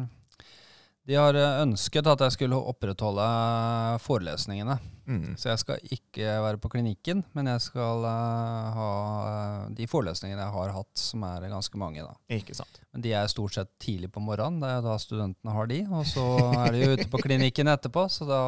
de 1.05 1.17
har 1.19 1.37
eh, 1.37 1.59
ønsket 1.65 2.07
at 2.09 2.23
jeg 2.25 2.33
skulle 2.39 2.57
opprettholde 2.57 3.25
forelesningene. 4.05 4.77
Mm. 5.05 5.35
Så 5.37 5.51
jeg 5.51 5.61
skal 5.61 5.83
ikke 5.93 6.37
være 6.41 6.61
på 6.63 6.71
klinikken, 6.73 7.21
men 7.37 7.51
jeg 7.53 7.61
skal 7.67 8.07
eh, 8.09 8.69
ha 8.79 8.91
eh, 9.29 9.65
de 9.77 9.89
forelesningene 9.91 10.41
jeg 10.47 10.55
har 10.55 10.73
hatt, 10.79 10.93
som 10.97 11.27
er 11.29 11.45
ganske 11.53 11.81
mange. 11.81 12.05
da. 12.07 12.15
Ikke 12.33 12.57
sant. 12.57 12.81
Men 12.95 13.05
de 13.05 13.13
er 13.19 13.29
stort 13.33 13.57
sett 13.59 13.73
tidlig 13.83 14.09
på 14.15 14.23
morgenen, 14.25 14.63
det 14.65 14.71
er 14.79 14.85
da 14.87 14.95
studentene 15.03 15.53
har 15.57 15.69
de. 15.69 15.83
Og 15.93 16.07
så 16.09 16.25
er 16.63 16.73
de 16.73 16.85
jo 16.87 16.95
ute 16.97 17.09
på 17.13 17.21
klinikken 17.27 17.69
etterpå, 17.75 18.07
så 18.13 18.29
da 18.31 18.41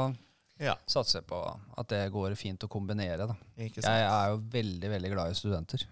Ja, 0.56 0.72
satser 0.88 1.18
jeg 1.20 1.26
på 1.28 1.36
at 1.76 1.90
det 1.92 2.06
går 2.14 2.32
fint 2.40 2.62
å 2.64 2.70
kombinere. 2.72 3.26
da. 3.28 3.34
ikke 3.60 3.82
sant. 3.84 3.92
Jeg 3.92 4.08
er 4.08 4.30
jo 4.32 4.38
veldig, 4.54 4.90
veldig 4.94 5.10
glad 5.12 5.34
i 5.34 5.36
studenter. 5.36 5.84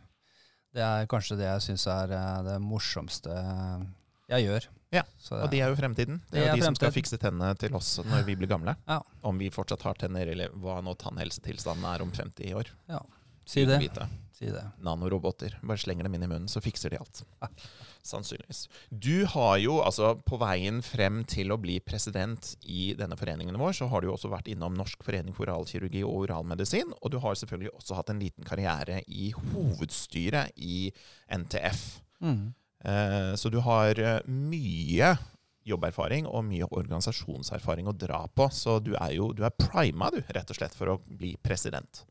Det 0.74 0.80
er 0.82 1.04
kanskje 1.06 1.36
det 1.38 1.44
jeg 1.50 1.66
syns 1.68 1.84
er 1.92 2.14
eh, 2.16 2.38
det 2.48 2.56
morsomste 2.64 3.36
jeg 4.32 4.46
gjør. 4.48 4.70
Ja, 4.94 5.04
Så 5.18 5.40
Og 5.42 5.50
de 5.52 5.60
er 5.60 5.72
jo 5.72 5.78
fremtiden. 5.78 6.20
Det 6.30 6.38
er 6.38 6.44
Det 6.44 6.48
jo 6.48 6.54
de 6.54 6.60
de 6.60 6.68
som 6.70 6.78
skal 6.78 6.94
fikse 6.94 7.18
tennene 7.20 7.54
til 7.58 7.74
oss 7.74 7.96
når 8.06 8.26
vi 8.28 8.36
blir 8.38 8.50
gamle. 8.50 8.76
Ja. 8.86 9.00
Om 9.22 9.40
vi 9.42 9.50
fortsatt 9.50 9.82
har 9.82 9.98
tenner, 9.98 10.30
eller 10.34 10.54
hva 10.54 10.80
nå 10.84 10.94
tannhelsetilstanden 11.00 11.88
er 11.90 12.04
om 12.04 12.12
50 12.14 12.54
år. 12.54 12.70
Si 13.44 13.64
det. 13.68 13.80
Si 14.34 14.46
det. 14.50 14.64
nanoroboter. 14.82 15.58
Bare 15.62 15.78
slenger 15.78 16.08
dem 16.08 16.14
inn 16.16 16.24
i 16.26 16.28
munnen, 16.28 16.48
så 16.50 16.60
fikser 16.60 16.90
de 16.90 16.98
alt. 16.98 17.20
Sannsynligvis. 18.04 18.64
Du 18.90 19.24
har 19.30 19.58
jo, 19.62 19.76
altså 19.84 20.10
på 20.26 20.36
veien 20.42 20.80
frem 20.84 21.22
til 21.30 21.54
å 21.54 21.58
bli 21.60 21.78
president 21.80 22.50
i 22.66 22.92
denne 22.98 23.16
foreningen 23.16 23.56
vår, 23.60 23.76
så 23.78 23.86
har 23.92 24.02
du 24.02 24.08
jo 24.10 24.16
også 24.16 24.32
vært 24.32 24.50
innom 24.50 24.74
Norsk 24.76 25.06
forening 25.06 25.36
for 25.36 25.46
oralkirurgi 25.46 26.02
og 26.04 26.26
oralmedisin, 26.26 26.90
og 27.00 27.14
du 27.14 27.20
har 27.22 27.38
selvfølgelig 27.38 27.72
også 27.78 28.00
hatt 28.00 28.10
en 28.10 28.20
liten 28.24 28.44
karriere 28.44 29.00
i 29.06 29.30
hovedstyret 29.38 30.52
i 30.58 30.90
NTF. 31.30 31.86
Mm. 32.24 32.52
Eh, 32.84 33.34
så 33.34 33.48
du 33.48 33.58
har 33.64 33.98
eh, 33.98 34.20
mye 34.28 35.14
jobberfaring 35.64 36.26
og 36.28 36.44
mye 36.44 36.66
organisasjonserfaring 36.68 37.88
å 37.88 37.96
dra 37.96 38.20
på, 38.28 38.50
så 38.52 38.76
du 38.84 38.92
er 38.98 39.14
jo 39.16 39.30
du 39.32 39.44
er 39.46 39.54
prima, 39.56 40.10
du, 40.12 40.20
rett 40.36 40.50
og 40.52 40.58
slett, 40.58 40.76
for 40.76 40.92
å 40.92 40.98
bli 41.06 41.34
president. 41.40 42.04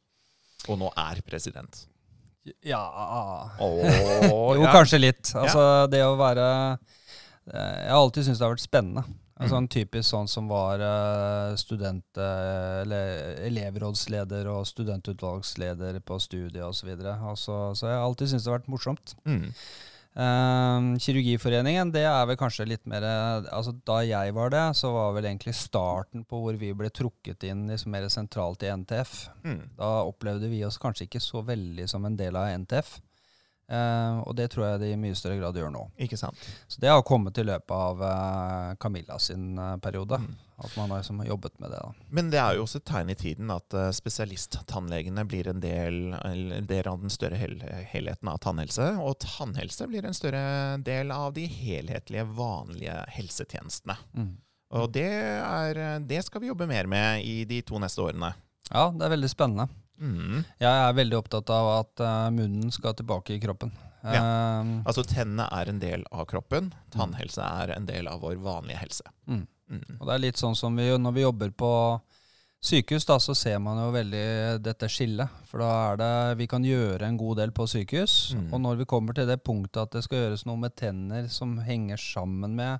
Og 0.71 0.79
nå 0.81 0.89
er 0.97 1.21
president. 1.25 1.85
Ja 2.65 2.81
oh, 3.63 3.79
Jo, 4.57 4.63
ja. 4.65 4.71
kanskje 4.73 4.99
litt. 4.99 5.29
Altså, 5.37 5.85
det 5.87 6.01
å 6.03 6.17
være 6.19 6.47
eh, 6.73 7.53
Jeg 7.53 7.91
har 7.93 7.99
alltid 8.01 8.25
syntes 8.25 8.41
det 8.41 8.47
har 8.47 8.55
vært 8.55 8.65
spennende. 8.65 9.05
Altså, 9.43 9.57
en 9.59 9.67
typisk 9.67 10.07
sånn 10.07 10.27
som 10.29 10.45
var 10.47 10.79
student... 11.59 12.05
eller 12.15 13.39
elevrådsleder 13.43 14.47
og 14.47 14.61
studentutvalgsleder 14.69 15.97
på 16.05 16.19
studiet 16.21 16.63
osv. 16.63 16.91
Altså, 16.93 17.57
så 17.75 17.89
jeg 17.89 17.97
har 17.97 18.05
alltid 18.05 18.31
syntes 18.31 18.45
det 18.45 18.53
har 18.53 18.61
vært 18.61 18.71
morsomt. 18.71 19.15
Mm. 19.27 19.49
Eh, 20.13 20.87
kirurgiforeningen, 21.01 21.89
det 21.93 22.03
er 22.05 22.27
vel 22.29 22.37
kanskje 22.37 22.67
litt 22.69 22.83
mer 22.85 23.01
altså 23.49 23.71
Da 23.81 24.03
jeg 24.05 24.35
var 24.37 24.51
det, 24.53 24.65
så 24.77 24.91
var 24.93 25.15
vel 25.15 25.25
egentlig 25.25 25.55
starten 25.57 26.21
på 26.29 26.41
hvor 26.43 26.59
vi 26.59 26.69
ble 26.77 26.91
trukket 26.93 27.47
inn 27.49 27.65
liksom 27.71 27.95
mer 27.95 28.05
sentralt 28.13 28.65
i 28.65 28.69
NTF. 28.73 29.15
Mm. 29.45 29.63
Da 29.79 29.95
opplevde 30.05 30.51
vi 30.51 30.61
oss 30.67 30.77
kanskje 30.81 31.07
ikke 31.07 31.23
så 31.23 31.41
veldig 31.45 31.89
som 31.89 32.05
en 32.05 32.19
del 32.19 32.37
av 32.37 32.51
NTF. 32.61 32.99
Eh, 33.71 34.17
og 34.27 34.35
det 34.35 34.49
tror 34.51 34.65
jeg 34.67 34.81
de 34.81 34.89
i 34.91 34.99
mye 34.99 35.15
større 35.17 35.39
grad 35.39 35.57
gjør 35.57 35.71
nå. 35.73 35.83
Ikke 36.03 36.19
sant. 36.19 36.39
Så 36.67 36.81
det 36.83 36.91
har 36.91 37.03
kommet 37.07 37.37
i 37.39 37.45
løpet 37.47 37.73
av 37.73 38.01
uh, 38.03 38.73
Camilla 38.81 39.17
sin 39.21 39.53
uh, 39.59 39.77
periode. 39.83 40.19
Mm. 40.19 40.33
At 40.63 40.75
man 40.77 40.91
har 40.91 41.01
liksom 41.01 41.23
jobbet 41.25 41.57
med 41.63 41.71
det. 41.71 41.79
da. 41.79 42.07
Men 42.13 42.29
det 42.33 42.41
er 42.41 42.57
jo 42.57 42.65
også 42.67 42.81
et 42.81 42.87
tegn 42.91 43.11
i 43.13 43.17
tiden 43.19 43.51
at 43.55 43.77
uh, 43.77 43.89
spesialisttannlegene 43.95 45.25
blir 45.29 45.49
en 45.51 45.63
del, 45.63 46.01
en 46.19 46.69
del 46.69 46.89
av 46.91 47.01
den 47.01 47.13
større 47.13 47.39
hel 47.39 47.57
helheten 47.91 48.31
av 48.31 48.41
tannhelse. 48.43 48.93
Og 49.01 49.19
tannhelse 49.23 49.87
blir 49.89 50.07
en 50.07 50.17
større 50.17 50.43
del 50.83 51.13
av 51.15 51.33
de 51.37 51.47
helhetlige, 51.49 52.27
vanlige 52.35 52.99
helsetjenestene. 53.15 53.97
Mm. 54.13 54.33
Og 54.73 54.89
det, 54.89 55.09
er, 55.13 55.79
det 56.01 56.23
skal 56.25 56.41
vi 56.41 56.49
jobbe 56.49 56.65
mer 56.69 56.87
med 56.89 57.21
i 57.29 57.43
de 57.45 57.59
to 57.65 57.77
neste 57.81 58.01
årene. 58.01 58.31
Ja, 58.71 58.87
det 58.89 59.05
er 59.05 59.13
veldig 59.13 59.29
spennende. 59.29 59.67
Mm. 60.01 60.43
Jeg 60.59 60.69
er 60.87 60.93
veldig 60.97 61.17
opptatt 61.19 61.49
av 61.53 61.69
at 61.79 62.03
eh, 62.03 62.29
munnen 62.35 62.71
skal 62.73 62.95
tilbake 62.97 63.35
i 63.35 63.41
kroppen. 63.43 63.71
Eh, 64.03 64.61
Altså 64.85 65.03
tennene 65.07 65.45
er 65.51 65.69
en 65.71 65.79
del 65.79 66.03
av 66.11 66.25
kroppen. 66.27 66.73
Tannhelse 66.91 67.43
er 67.63 67.75
en 67.77 67.85
del 67.87 68.07
av 68.11 68.21
vår 68.25 68.35
vanlige 68.43 68.81
helse. 68.83 69.03
mm. 69.27 69.45
Mm. 69.73 69.95
Og 69.99 70.05
det 70.05 70.13
er 70.13 70.21
litt 70.25 70.37
sånn 70.37 70.57
som 70.59 70.75
vi, 70.75 70.89
når 70.99 71.13
vi 71.15 71.21
jobber 71.23 71.49
på 71.57 71.69
sykehus, 72.63 73.05
da, 73.07 73.15
så 73.19 73.33
ser 73.35 73.59
man 73.63 73.79
jo 73.79 73.87
veldig 73.95 74.59
dette 74.63 74.89
skillet. 74.91 75.31
For 75.49 75.63
da 75.63 75.69
er 75.93 75.97
det 76.01 76.37
Vi 76.41 76.47
kan 76.51 76.63
gjøre 76.67 77.07
en 77.07 77.17
god 77.17 77.37
del 77.41 77.51
på 77.55 77.65
sykehus. 77.71 78.33
Mm. 78.35 78.49
Og 78.53 78.61
når 78.61 78.81
vi 78.83 78.85
kommer 78.91 79.15
til 79.17 79.27
det 79.27 79.39
punktet 79.43 79.81
at 79.81 79.95
det 79.95 80.03
skal 80.05 80.19
gjøres 80.19 80.45
noe 80.45 80.59
med 80.61 80.75
tenner 80.75 81.27
som 81.31 81.57
henger 81.63 81.97
sammen 81.97 82.55
med 82.59 82.79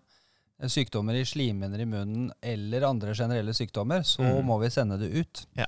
sykdommer 0.72 1.16
i 1.20 1.26
slimhinner 1.26 1.80
i 1.82 1.86
munnen 1.86 2.32
eller 2.42 2.82
andre 2.88 3.14
generelle 3.16 3.54
sykdommer, 3.54 4.04
så 4.04 4.22
Mm. 4.24 4.46
må 4.46 4.60
vi 4.62 4.70
sende 4.70 4.98
det 5.00 5.10
ut. 5.12 5.46
Ja. 5.56 5.66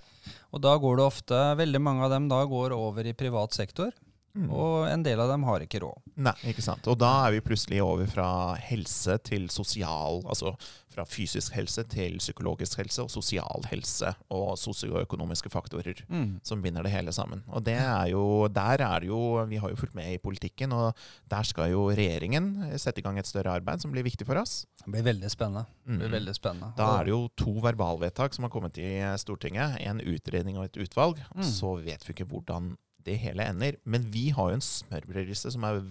Og 0.53 0.61
da 0.61 0.77
går 0.77 0.97
det 0.97 1.05
ofte 1.05 1.57
Veldig 1.57 1.81
mange 1.81 2.03
av 2.03 2.09
dem 2.11 2.27
da 2.29 2.43
går 2.45 2.71
over 2.71 3.05
i 3.05 3.13
privat 3.13 3.51
sektor, 3.53 3.91
Mm. 4.35 4.49
og 4.51 4.87
en 4.91 5.03
del 5.05 5.19
av 5.23 5.29
dem 5.31 5.43
har 5.47 5.63
ikke 5.63 5.79
råd. 5.79 6.01
Nei, 6.17 6.33
ikke 6.51 6.61
sant. 6.65 6.87
Og 6.91 6.97
da 6.99 7.11
er 7.27 7.31
vi 7.37 7.39
plutselig 7.45 7.81
over 7.81 8.05
fra 8.11 8.27
helse 8.59 9.17
til 9.23 9.47
sosial, 9.49 10.21
altså 10.27 10.55
fra 10.95 11.03
fysisk 11.07 11.51
helse 11.55 11.83
til 11.91 12.17
psykologisk 12.19 12.77
helse 12.79 13.03
og 13.03 13.09
sosial 13.11 13.65
helse 13.67 14.13
og 14.31 14.53
sosioøkonomiske 14.59 15.49
faktorer 15.51 16.03
Mm. 16.09 16.39
som 16.43 16.61
binder 16.61 16.83
det 16.83 16.91
hele 16.91 17.11
sammen. 17.11 17.43
Og 17.47 17.63
det 17.63 17.75
er 17.75 18.07
jo, 18.11 18.47
der 18.47 18.79
er 18.81 18.99
det 18.99 19.07
jo, 19.07 19.45
vi 19.47 19.57
har 19.57 19.69
jo 19.69 19.75
fulgt 19.75 19.95
med 19.95 20.13
i 20.13 20.17
politikken, 20.17 20.71
og 20.71 20.95
der 21.29 21.43
skal 21.43 21.71
jo 21.71 21.89
regjeringen 21.89 22.77
sette 22.79 22.99
i 22.99 23.01
gang 23.03 23.17
et 23.19 23.27
større 23.27 23.55
arbeid 23.59 23.81
som 23.81 23.91
blir 23.91 24.03
viktig 24.03 24.25
for 24.25 24.35
oss. 24.39 24.65
Det 24.85 24.91
blir 24.91 25.03
veldig 25.03 25.29
spennende. 25.31 25.65
Mm. 25.85 25.99
blir 25.99 26.09
veldig 26.15 26.35
spennende. 26.35 26.73
Da 26.77 26.99
er 26.99 27.03
det 27.05 27.11
jo 27.11 27.27
to 27.35 27.53
verbalvedtak 27.61 28.33
som 28.33 28.43
har 28.43 28.49
kommet 28.51 28.77
i 28.77 29.17
Stortinget, 29.17 29.77
en 29.81 29.99
utredning 29.99 30.57
og 30.57 30.65
et 30.65 30.77
utvalg. 30.87 31.19
Mm. 31.35 31.43
Så 31.43 31.75
vet 31.83 32.03
vi 32.07 32.13
ikke 32.13 32.27
hvordan 32.27 32.77
det 33.05 33.17
hele 33.21 33.45
ender. 33.51 33.77
Men 33.85 34.05
vi 34.11 34.29
har 34.35 34.49
jo 34.51 34.57
en 34.59 34.63
smørbrødliste 34.65 35.51
som 35.53 35.63
er 35.67 35.81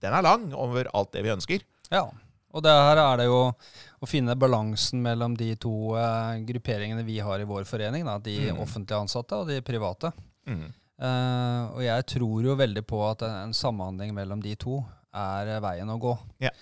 Den 0.00 0.14
er 0.16 0.22
lang 0.24 0.46
over 0.56 0.86
alt 0.96 1.10
det 1.12 1.20
vi 1.26 1.32
ønsker. 1.34 1.60
Ja, 1.92 2.06
og 2.50 2.62
det 2.64 2.72
her 2.72 2.96
er 3.02 3.16
det 3.20 3.26
jo 3.28 3.40
å 4.00 4.08
finne 4.08 4.32
balansen 4.38 5.02
mellom 5.04 5.34
de 5.36 5.52
to 5.60 5.92
eh, 6.00 6.38
grupperingene 6.48 7.04
vi 7.04 7.18
har 7.20 7.38
i 7.42 7.44
vår 7.46 7.66
forening. 7.68 8.06
Da, 8.08 8.14
de 8.18 8.38
Mm. 8.50 8.62
offentlig 8.64 8.96
ansatte 8.96 9.36
og 9.36 9.46
de 9.50 9.60
private. 9.60 10.10
Mm. 10.48 10.64
Eh, 11.00 11.62
og 11.74 11.82
jeg 11.84 12.06
tror 12.14 12.42
jo 12.48 12.56
veldig 12.56 12.82
på 12.88 13.02
at 13.10 13.22
en 13.28 13.52
samhandling 13.52 14.14
mellom 14.16 14.40
de 14.42 14.54
to 14.56 14.80
er 15.12 15.52
eh, 15.56 15.60
veien 15.60 15.88
å 15.92 15.98
gå. 16.00 16.16
Yeah. 16.40 16.56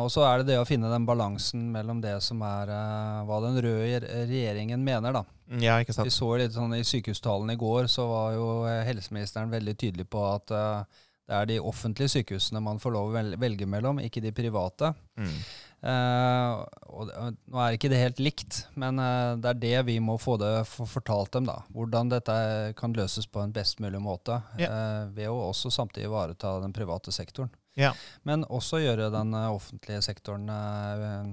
Og 0.00 0.06
så 0.10 0.22
er 0.24 0.38
det 0.40 0.46
det 0.54 0.58
å 0.58 0.64
finne 0.66 0.88
den 0.90 1.04
balansen 1.04 1.66
mellom 1.70 1.98
det 2.00 2.14
som 2.24 2.40
er 2.42 2.70
eh, 2.72 3.24
hva 3.28 3.40
den 3.44 3.58
røde 3.60 3.98
regjeringen 4.26 4.80
mener, 4.82 5.12
da. 5.12 5.24
Ja, 5.58 5.80
ikke 5.82 5.96
Vi 6.06 6.12
så 6.14 6.28
litt 6.38 6.54
sånn 6.54 6.76
I 6.76 6.84
sykehustalen 6.86 7.50
i 7.50 7.58
går 7.58 7.88
så 7.90 8.06
var 8.06 8.34
jo 8.36 8.50
eh, 8.70 8.84
helseministeren 8.86 9.50
veldig 9.50 9.74
tydelig 9.80 10.06
på 10.10 10.22
at 10.28 10.52
uh, 10.54 11.00
det 11.30 11.38
er 11.38 11.46
de 11.46 11.56
offentlige 11.62 12.10
sykehusene 12.10 12.62
man 12.62 12.80
får 12.82 12.94
lov 12.94 13.10
å 13.10 13.24
velge 13.38 13.66
mellom, 13.70 14.00
ikke 14.02 14.22
de 14.22 14.32
private. 14.34 14.88
Mm. 15.14 15.36
Uh, 15.80 16.60
og 16.90 17.12
nå 17.14 17.60
er 17.62 17.76
ikke 17.76 17.88
det 17.92 18.00
helt 18.02 18.18
likt, 18.20 18.58
men 18.74 18.98
uh, 18.98 19.38
det 19.38 19.52
er 19.52 19.60
det 19.62 19.76
vi 19.92 19.94
må 20.02 20.18
få, 20.20 20.34
det, 20.42 20.50
få 20.66 20.88
fortalt 20.90 21.30
dem. 21.38 21.46
da. 21.46 21.60
Hvordan 21.70 22.10
dette 22.10 22.34
kan 22.80 22.96
løses 22.98 23.30
på 23.30 23.44
en 23.44 23.54
best 23.54 23.78
mulig 23.78 24.02
måte. 24.02 24.40
eh, 24.58 25.06
ved 25.14 25.30
å 25.30 25.38
også 25.46 25.70
samtidig 25.70 26.10
ivareta 26.10 26.56
den 26.64 26.74
private 26.74 27.14
sektoren. 27.14 27.54
Yeah. 27.78 27.94
Men 28.26 28.42
også 28.50 28.82
gjøre 28.82 29.12
den 29.14 29.30
offentlige 29.38 30.02
sektoren 30.02 30.50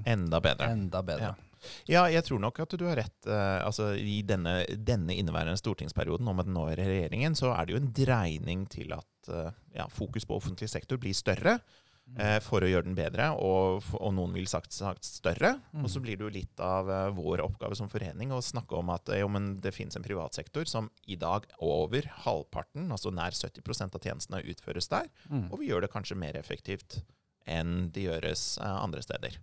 Enda 0.05 0.39
bedre. 0.39 0.69
enda 0.69 1.01
bedre. 1.01 1.33
Ja, 1.89 2.05
jeg 2.12 2.25
tror 2.27 2.41
nok 2.43 2.59
at 2.63 2.75
du 2.77 2.86
har 2.88 3.00
rett. 3.00 3.17
eh, 3.27 3.57
altså 3.65 3.93
I 3.95 4.21
denne, 4.27 4.59
denne 4.77 5.15
inneværende 5.17 5.59
stortingsperioden 5.59 6.27
og 6.27 6.38
med 6.38 6.50
den 6.50 6.57
nåværende 6.57 6.88
regjeringen, 6.91 7.36
så 7.38 7.53
er 7.55 7.65
det 7.65 7.75
jo 7.75 7.81
en 7.81 7.91
dreining 7.95 8.67
til 8.71 8.93
at 8.95 9.31
eh, 9.33 9.51
ja, 9.77 9.88
fokus 9.91 10.25
på 10.27 10.38
offentlig 10.38 10.69
sektor 10.71 11.00
blir 11.01 11.15
større. 11.17 11.59
eh, 12.24 12.38
for 12.39 12.63
å 12.63 12.69
gjøre 12.69 12.88
den 12.88 12.95
bedre, 12.95 13.33
og, 13.36 13.83
og 14.00 14.13
noen 14.15 14.31
vil 14.31 14.47
sagt, 14.47 14.71
sagt 14.71 15.03
større. 15.03 15.57
Og 15.83 15.89
så 15.91 16.00
blir 16.00 16.15
det 16.15 16.24
jo 16.24 16.31
litt 16.31 16.62
av 16.63 16.88
vår 17.17 17.43
oppgave 17.43 17.75
som 17.75 17.89
forening 17.91 18.31
å 18.31 18.39
snakke 18.39 18.79
om 18.79 18.93
at 18.93 19.12
jo, 19.19 19.27
det 19.59 19.74
finnes 19.75 20.00
en 20.00 20.05
privatsektor 20.05 20.63
som 20.71 20.88
i 21.05 21.17
dag 21.19 21.43
over 21.59 22.07
halvparten, 22.24 22.88
altså 22.95 23.12
nær 23.12 23.36
70% 23.36 24.00
av 24.00 24.07
tjenestene, 24.07 24.39
utføres 24.47 24.88
der. 24.88 25.12
Mm. 25.27 25.50
Og 25.51 25.59
vi 25.59 25.67
gjør 25.67 25.83
det 25.83 25.91
kanskje 25.91 26.15
mer 26.15 26.39
effektivt 26.39 27.01
enn 27.43 27.89
det 27.91 28.07
gjøres 28.07 28.57
andre 28.63 29.03
steder. 29.03 29.36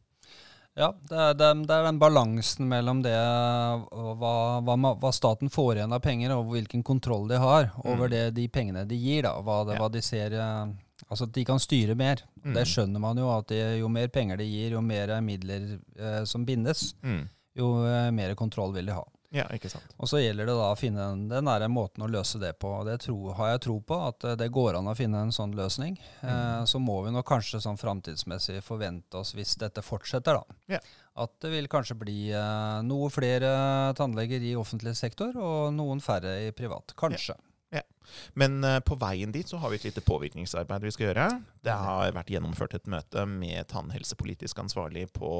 Ja, 0.76 0.88
det 1.09 1.14
er, 1.16 1.35
det, 1.38 1.71
er- 1.71 1.85
den 1.87 1.99
balansen 2.02 2.66
mellom 2.66 3.02
det 3.04 3.14
og 3.14 4.16
hva, 4.19 4.33
hva, 4.66 4.75
hva 4.99 5.12
staten 5.14 5.49
får 5.52 5.76
igjen 5.78 5.93
av 5.95 6.00
penger, 6.02 6.33
og 6.35 6.49
hvilken 6.50 6.83
kontroll 6.83 7.28
de 7.31 7.38
har 7.38 7.71
over 7.85 8.09
Mm. 8.09 8.11
det, 8.11 8.23
de 8.35 8.49
pengene 8.49 8.83
de 8.88 8.97
gir. 8.99 9.23
da, 9.23 9.37
Hva, 9.40 9.64
det, 9.66 9.75
Ja. 9.76 9.81
hva 9.81 9.90
de 9.93 10.02
ser 10.02 10.33
eh, 10.35 10.66
Altså 11.11 11.25
at 11.26 11.33
de 11.33 11.45
kan 11.45 11.59
styre 11.59 11.95
mer. 11.95 12.23
Mm. 12.45 12.54
Det 12.54 12.62
skjønner 12.66 13.00
man 13.00 13.16
jo, 13.19 13.28
at 13.37 13.47
de, 13.49 13.57
jo 13.78 13.88
mer 13.88 14.09
penger 14.09 14.37
de 14.38 14.45
gir, 14.47 14.71
jo 14.73 14.81
mer 14.81 15.21
midler 15.21 15.78
eh, 15.99 16.25
som 16.25 16.45
bindes, 16.47 16.95
Mm. 17.02 17.28
jo 17.57 17.85
eh, 17.85 18.11
mer 18.11 18.35
kontroll 18.35 18.73
vil 18.73 18.87
de 18.87 18.93
ha. 18.93 19.02
Ja, 19.35 19.45
ikke 19.50 19.67
sant. 19.73 19.95
Og 19.99 20.07
så 20.07 20.21
gjelder 20.23 20.47
det 20.47 20.55
da 20.55 20.69
å 20.71 20.76
finne 20.79 21.05
den, 21.26 21.45
nære 21.49 21.67
måten 21.73 22.05
å 22.07 22.11
løse 22.11 22.38
det 22.38 22.53
på. 22.62 22.71
Det 22.87 23.00
tro, 23.03 23.17
har 23.35 23.55
jeg 23.55 23.64
tro 23.67 23.79
på, 23.83 23.97
at 24.09 24.26
eh, 24.31 24.37
det 24.38 24.47
går 24.55 24.79
an 24.79 24.91
å 24.93 24.95
finne 24.95 25.25
en 25.26 25.33
sånn 25.35 25.57
løsning. 25.59 25.97
Mm. 26.23 26.29
Eh, 26.31 26.61
så 26.71 26.79
må 26.83 27.00
vi 27.03 27.11
nok 27.14 27.26
kanskje 27.26 27.59
sånn 27.64 27.81
framtidsmessig 27.81 28.61
forvente 28.62 29.19
oss, 29.19 29.35
hvis 29.35 29.57
dette 29.59 29.83
fortsetter, 29.83 30.38
da, 30.38 30.76
Ja. 30.76 30.81
at 31.25 31.35
det 31.43 31.50
vil 31.50 31.67
kanskje 31.73 31.99
bli 31.99 32.19
eh, 32.31 32.79
noe 32.87 33.11
flere 33.11 33.50
tannleger 33.99 34.43
i 34.47 34.55
offentlig 34.59 34.95
sektor 34.99 35.35
og 35.35 35.75
noen 35.75 36.03
færre 36.05 36.37
i 36.47 36.55
privat. 36.55 36.95
Kanskje. 36.97 37.35
Men 38.38 38.59
eh, 38.64 38.78
på 38.85 38.95
veien 39.00 39.33
dit 39.35 39.49
så 39.49 39.59
har 39.59 39.73
vi 39.73 39.78
et 39.81 39.87
lite 39.88 40.02
påvirkningsarbeid 40.04 40.85
vi 40.87 40.93
skal 40.95 41.09
gjøre. 41.09 41.26
Det 41.64 41.73
har 41.75 42.12
vært 42.14 42.31
gjennomført 42.31 42.76
et 42.76 42.87
møte 42.90 43.25
med 43.26 43.66
tannhelsepolitisk 43.73 44.61
ansvarlig 44.62 45.07
på, 45.16 45.31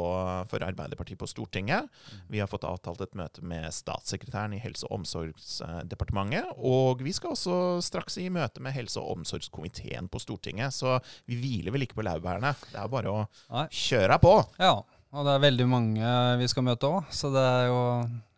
for 0.51 0.65
Arbeiderpartiet 0.67 1.21
på 1.21 1.29
Stortinget. 1.31 1.91
Vi 2.33 2.41
har 2.43 2.51
fått 2.51 2.67
avtalt 2.67 3.05
et 3.05 3.15
møte 3.19 3.45
med 3.47 3.69
statssekretæren 3.75 4.57
i 4.57 4.63
Helse- 4.63 4.89
og 4.89 4.99
omsorgsdepartementet. 5.01 6.51
Og 6.57 7.05
vi 7.05 7.15
skal 7.15 7.37
også 7.37 7.61
straks 7.85 8.19
i 8.23 8.29
møte 8.33 8.65
med 8.65 8.75
helse- 8.75 9.01
og 9.03 9.19
omsorgskomiteen 9.19 10.09
på 10.11 10.23
Stortinget. 10.23 10.75
Så 10.75 10.99
vi 11.29 11.39
hviler 11.41 11.75
vel 11.75 11.87
ikke 11.87 12.01
på 12.01 12.07
laurbærene. 12.07 12.55
Det 12.73 12.81
er 12.81 12.91
bare 12.91 13.13
å 13.13 13.25
Nei. 13.55 13.67
kjøre 13.71 14.19
på. 14.23 14.37
Ja, 14.59 14.77
og 15.15 15.27
det 15.27 15.35
er 15.37 15.45
veldig 15.47 15.67
mange 15.71 16.13
vi 16.41 16.49
skal 16.51 16.67
møte 16.67 16.91
òg, 16.91 17.11
så 17.15 17.31
det 17.35 17.43
er 17.43 17.67
jo 17.71 17.81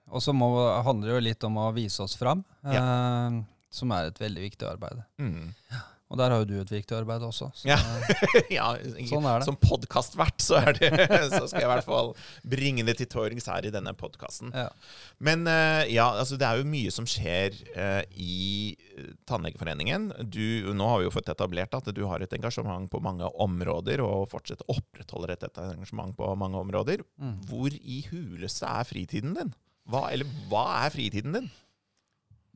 Og 0.06 0.22
så 0.22 0.30
handler 0.30 1.08
det 1.08 1.14
jo 1.16 1.22
litt 1.24 1.44
om 1.48 1.56
å 1.58 1.72
vise 1.74 1.98
oss 2.04 2.14
fram, 2.14 2.44
eh, 2.62 3.40
som 3.76 3.92
er 3.94 4.10
et 4.10 4.22
veldig 4.22 4.48
viktig 4.48 4.68
arbeid. 4.68 5.04
Mm. 5.20 5.52
Og 6.06 6.18
der 6.20 6.30
har 6.30 6.42
jo 6.42 6.46
du 6.46 6.54
et 6.60 6.70
viktig 6.70 6.94
arbeid 6.94 7.24
også. 7.26 7.48
Så, 7.56 7.66
Ja. 7.66 7.76
ja, 8.58 8.68
Sånn 9.08 9.26
er 9.26 9.40
det. 9.40 9.46
Som 9.48 9.56
podkastvert 9.58 10.42
så, 10.42 10.60
så 11.32 11.42
skal 11.50 11.64
jeg 11.64 11.66
i 11.66 11.70
hvert 11.72 11.86
fall 11.86 12.12
bringe 12.46 12.84
det 12.86 12.94
til 13.00 13.10
torgs 13.10 13.48
her 13.50 13.66
i 13.66 13.72
denne 13.74 13.90
podkasten. 13.98 14.52
ja. 14.54 14.68
Men 15.18 15.46
eh, 15.50 15.88
ja, 15.96 16.06
altså 16.12 16.38
det 16.38 16.46
er 16.46 16.60
jo 16.60 16.68
mye 16.70 16.92
som 16.94 17.08
skjer 17.10 17.56
uh, 17.74 18.02
i 18.12 18.76
eh, 18.94 19.10
Tannlegeforeningen. 19.26 20.12
Du, 20.30 20.70
nå 20.76 20.90
har 20.92 21.00
vi 21.00 21.08
jo 21.08 21.14
fått 21.14 21.32
etablert 21.32 21.74
at 21.74 21.90
du 21.96 22.04
har 22.06 22.22
et 22.22 22.36
engasjement 22.38 22.86
på 22.92 23.02
mange 23.02 23.26
områder, 23.42 24.04
og 24.04 24.28
fortsatt 24.30 24.62
opprettholder 24.70 25.34
et 25.34 25.62
engasjement 25.64 26.14
på 26.14 26.30
mange 26.38 26.60
områder. 26.60 27.02
Mm. 27.18 27.40
Hvor 27.50 27.74
i 27.74 28.02
huleste 28.12 28.68
er 28.68 28.86
fritiden 28.86 29.34
din? 29.40 29.54
Hva, 29.90 30.06
eller 30.14 30.30
hva 30.50 30.68
er 30.84 30.94
fritiden 30.94 31.34
din? 31.34 31.50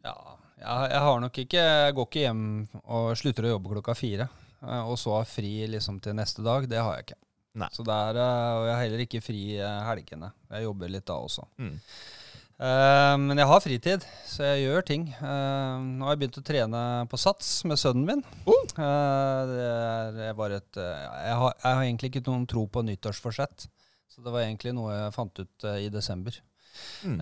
Ja, 0.05 0.15
jeg, 0.61 0.93
jeg 0.93 1.03
har 1.07 1.19
nok 1.25 1.41
ikke 1.43 1.65
Jeg 1.65 1.97
går 1.97 2.07
ikke 2.09 2.23
hjem 2.27 2.45
og 2.85 3.11
slutter 3.19 3.49
å 3.49 3.57
jobbe 3.57 3.75
klokka 3.75 3.97
fire. 3.99 4.29
eh, 4.63 4.85
Og 4.85 4.99
så 5.01 5.17
har 5.17 5.29
fri 5.29 5.55
liksom 5.73 6.01
til 6.05 6.17
neste 6.19 6.45
dag. 6.47 6.69
Det 6.71 6.81
har 6.81 6.97
jeg 6.99 7.09
ikke. 7.09 7.21
Nei. 7.61 7.69
Så 7.75 7.85
der, 7.87 8.15
er, 8.15 8.23
eh, 8.23 8.57
Og 8.61 8.65
jeg 8.69 8.75
har 8.75 8.83
heller 8.85 9.05
ikke 9.07 9.23
fri 9.25 9.45
eh, 9.59 9.83
helgene. 9.89 10.33
Jeg 10.53 10.67
jobber 10.69 10.93
litt 10.93 11.07
da 11.09 11.19
også. 11.19 11.47
Mm. 11.59 11.79
Uh, 12.61 13.17
men 13.17 13.39
jeg 13.41 13.49
har 13.49 13.61
fritid, 13.65 14.03
så 14.29 14.45
jeg 14.45 14.67
gjør 14.67 14.83
ting. 14.85 15.07
Uh, 15.17 15.81
nå 15.81 16.05
har 16.05 16.13
jeg 16.13 16.21
begynt 16.21 16.41
å 16.43 16.45
trene 16.45 16.83
på 17.09 17.17
sats 17.17 17.49
med 17.65 17.81
sønnen 17.81 18.05
min. 18.05 18.21
Uh. 18.77 19.55
Det 19.57 20.27
er 20.27 20.37
bare 20.37 20.59
et 20.61 20.77
jeg, 20.77 21.39
har, 21.41 21.55
jeg 21.57 21.79
har 21.79 21.87
egentlig 21.87 22.11
ikke 22.13 22.25
noen 22.27 22.45
tro 22.51 22.67
på 22.69 22.83
nyttårsforsett. 22.85 23.65
Så 24.13 24.21
det 24.21 24.35
var 24.35 24.45
egentlig 24.45 24.75
noe 24.77 24.93
jeg 24.93 25.17
fant 25.17 25.41
ut 25.41 25.67
i 25.73 25.89
desember. 25.89 26.37
Mm. 27.09 27.17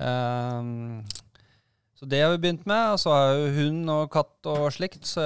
Så 1.98 2.06
det 2.06 2.20
har 2.22 2.30
vi 2.36 2.38
begynt 2.46 2.66
med. 2.70 2.92
Og 2.94 3.00
så 3.02 3.10
har 3.10 3.28
jeg 3.32 3.38
jo 3.42 3.54
hund 3.62 3.90
og 3.90 4.10
katt 4.14 4.46
og 4.52 4.68
slikt 4.74 5.06
så 5.08 5.24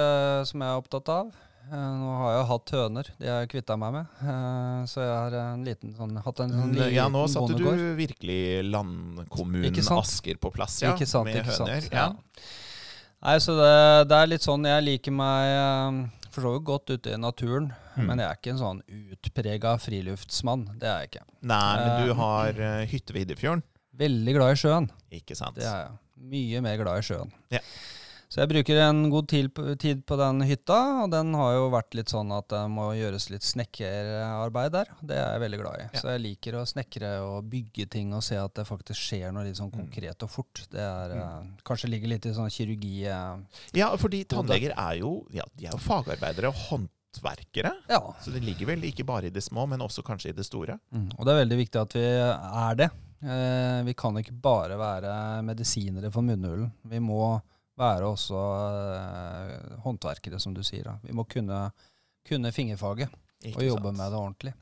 som 0.49 0.63
jeg 0.63 0.69
er 0.73 0.81
opptatt 0.81 1.11
av. 1.13 1.27
Eh, 1.63 1.91
nå 2.01 2.15
har 2.19 2.31
jeg 2.33 2.39
jo 2.41 2.47
hatt 2.49 2.71
høner, 2.75 3.09
de 3.21 3.29
har 3.29 3.37
jeg 3.45 3.51
kvitta 3.53 3.77
meg 3.79 3.93
med. 3.95 4.17
Eh, 4.19 4.79
så 4.91 4.99
jeg 5.05 5.13
har 5.15 5.37
en 5.39 5.61
liten 5.63 5.93
sånn, 5.95 6.17
hatt 6.25 6.41
en 6.43 6.51
sånn 6.51 6.73
liten 6.75 6.91
Ja, 6.97 7.05
nå 7.13 7.21
satte 7.31 7.55
du 7.55 7.63
virkelig 7.95 8.41
landkommunen 8.67 9.79
Asker 9.97 10.41
på 10.43 10.51
plass, 10.53 10.81
ja. 10.83 10.91
Ikke 10.91 11.07
sant, 11.07 11.29
med 11.29 11.39
ikke 11.39 11.55
sant. 11.55 11.69
høner. 11.71 11.87
Ja. 11.93 12.09
Ja. 12.09 12.49
Nei, 13.23 13.37
så 13.39 13.55
det, 13.55 13.69
det 14.11 14.17
er 14.19 14.27
litt 14.27 14.43
sånn 14.43 14.65
Jeg 14.67 14.83
liker 14.83 15.13
meg 15.15 15.53
eh, 15.55 16.27
for 16.33 16.43
så 16.43 16.51
vidt 16.57 16.65
godt 16.67 16.93
ute 16.97 17.13
i 17.15 17.21
naturen, 17.21 17.71
Mm. 17.93 18.07
men 18.09 18.17
jeg 18.23 18.25
er 18.25 18.37
ikke 18.39 18.49
en 18.55 18.57
sånn 18.57 18.77
utprega 18.89 19.75
friluftsmann. 19.77 20.63
Det 20.81 20.87
er 20.89 21.03
jeg 21.03 21.09
ikke. 21.11 21.25
Nei, 21.45 21.73
men 21.77 22.07
du 22.07 22.13
har 22.17 22.61
hytte 22.89 23.13
ved 23.13 23.27
Iddefjorden, 23.27 23.61
Veldig 24.01 24.33
glad 24.33 24.55
i 24.55 24.57
sjøen. 24.57 24.87
ikke 25.13 25.35
sant? 25.37 25.53
Det 25.59 25.67
er 25.69 25.83
jeg. 25.83 25.91
Mye 26.17 26.61
mer 26.63 26.77
glad 26.81 27.01
i 27.01 27.05
sjøen. 27.07 27.33
Ja. 27.53 27.61
Så 28.33 28.41
jeg 28.41 28.49
bruker 28.49 28.79
en 28.81 29.03
god 29.13 29.27
tid 29.29 29.51
på, 29.53 30.15
den 30.17 30.41
hytta, 30.49 30.77
og 31.03 31.11
den 31.13 31.35
har 31.37 31.51
jo 31.53 31.67
vært 31.69 31.93
litt 31.93 32.09
sånn 32.09 32.31
at 32.33 32.47
det 32.49 32.63
må 32.73 32.87
gjøres 32.97 33.27
litt 33.29 33.45
snekkerarbeid 33.45 34.73
der. 34.73 34.89
Det 35.05 35.19
er 35.21 35.35
jeg 35.35 35.43
veldig 35.43 35.59
glad 35.61 35.75
i. 35.77 35.83
Ja. 35.83 36.01
Så 36.01 36.09
jeg 36.15 36.23
liker 36.23 36.57
å 36.57 36.63
snekre 36.65 37.11
og 37.27 37.51
bygge 37.51 37.85
ting 37.93 38.09
og 38.17 38.23
se 38.25 38.39
at 38.41 38.55
det 38.57 38.65
faktisk 38.65 38.97
skjer 38.97 39.29
noe 39.35 39.45
litt 39.45 39.59
sånn 39.61 39.69
Mm. 39.69 39.83
konkret 39.83 40.25
og 40.25 40.33
fort. 40.33 40.63
Det 40.73 40.81
er 40.81 41.13
mm. 41.13 41.53
kanskje 41.69 41.91
ligger 41.93 42.09
litt 42.09 42.25
i 42.25 42.33
sånn 42.33 42.49
kirurgi 42.49 43.05
eh, 43.05 43.61
Ja, 43.77 43.91
fordi 44.01 44.23
tannleger 44.25 44.73
er 44.73 44.97
jo, 45.03 45.13
ja, 45.29 45.45
de 45.53 45.69
er 45.69 45.77
jo 45.77 45.83
fagarbeidere 45.85 46.49
og 46.49 46.57
håndverkere. 46.71 47.75
Ja. 47.89 48.01
Så 48.17 48.33
det 48.33 48.41
ligger 48.41 48.73
vel 48.73 48.89
ikke 48.89 49.05
bare 49.05 49.29
i 49.29 49.33
det 49.33 49.45
små, 49.45 49.67
men 49.69 49.85
også 49.85 50.01
kanskje 50.01 50.33
i 50.33 50.37
det 50.41 50.49
store. 50.49 50.79
Mm. 50.89 51.11
Og 51.19 51.25
det 51.25 51.35
er 51.35 51.43
veldig 51.45 51.61
viktig 51.67 51.85
at 51.85 51.93
vi 52.01 52.07
er 52.09 52.81
det. 52.81 52.89
Eh, 53.23 53.79
vi 53.87 53.93
kan 53.95 54.17
ikke 54.19 54.35
bare 54.43 54.77
være 54.79 55.15
medisinere 55.47 56.11
for 56.11 56.25
munnhulen. 56.25 56.71
Vi 56.91 56.99
må 57.03 57.39
være 57.79 58.09
også 58.11 58.39
eh, 58.99 59.77
håndverkere, 59.85 60.39
som 60.39 60.53
du 60.55 60.61
sier. 60.65 60.89
Da. 60.91 60.97
Vi 61.03 61.15
må 61.15 61.25
kunne, 61.29 61.65
kunne 62.27 62.51
fingerfaget 62.53 63.09
Ikke 63.43 63.61
og 63.61 63.69
jobbe 63.69 63.89
sant? 63.89 63.97
med 64.01 64.11
det 64.11 64.19
ordentlig. 64.19 64.53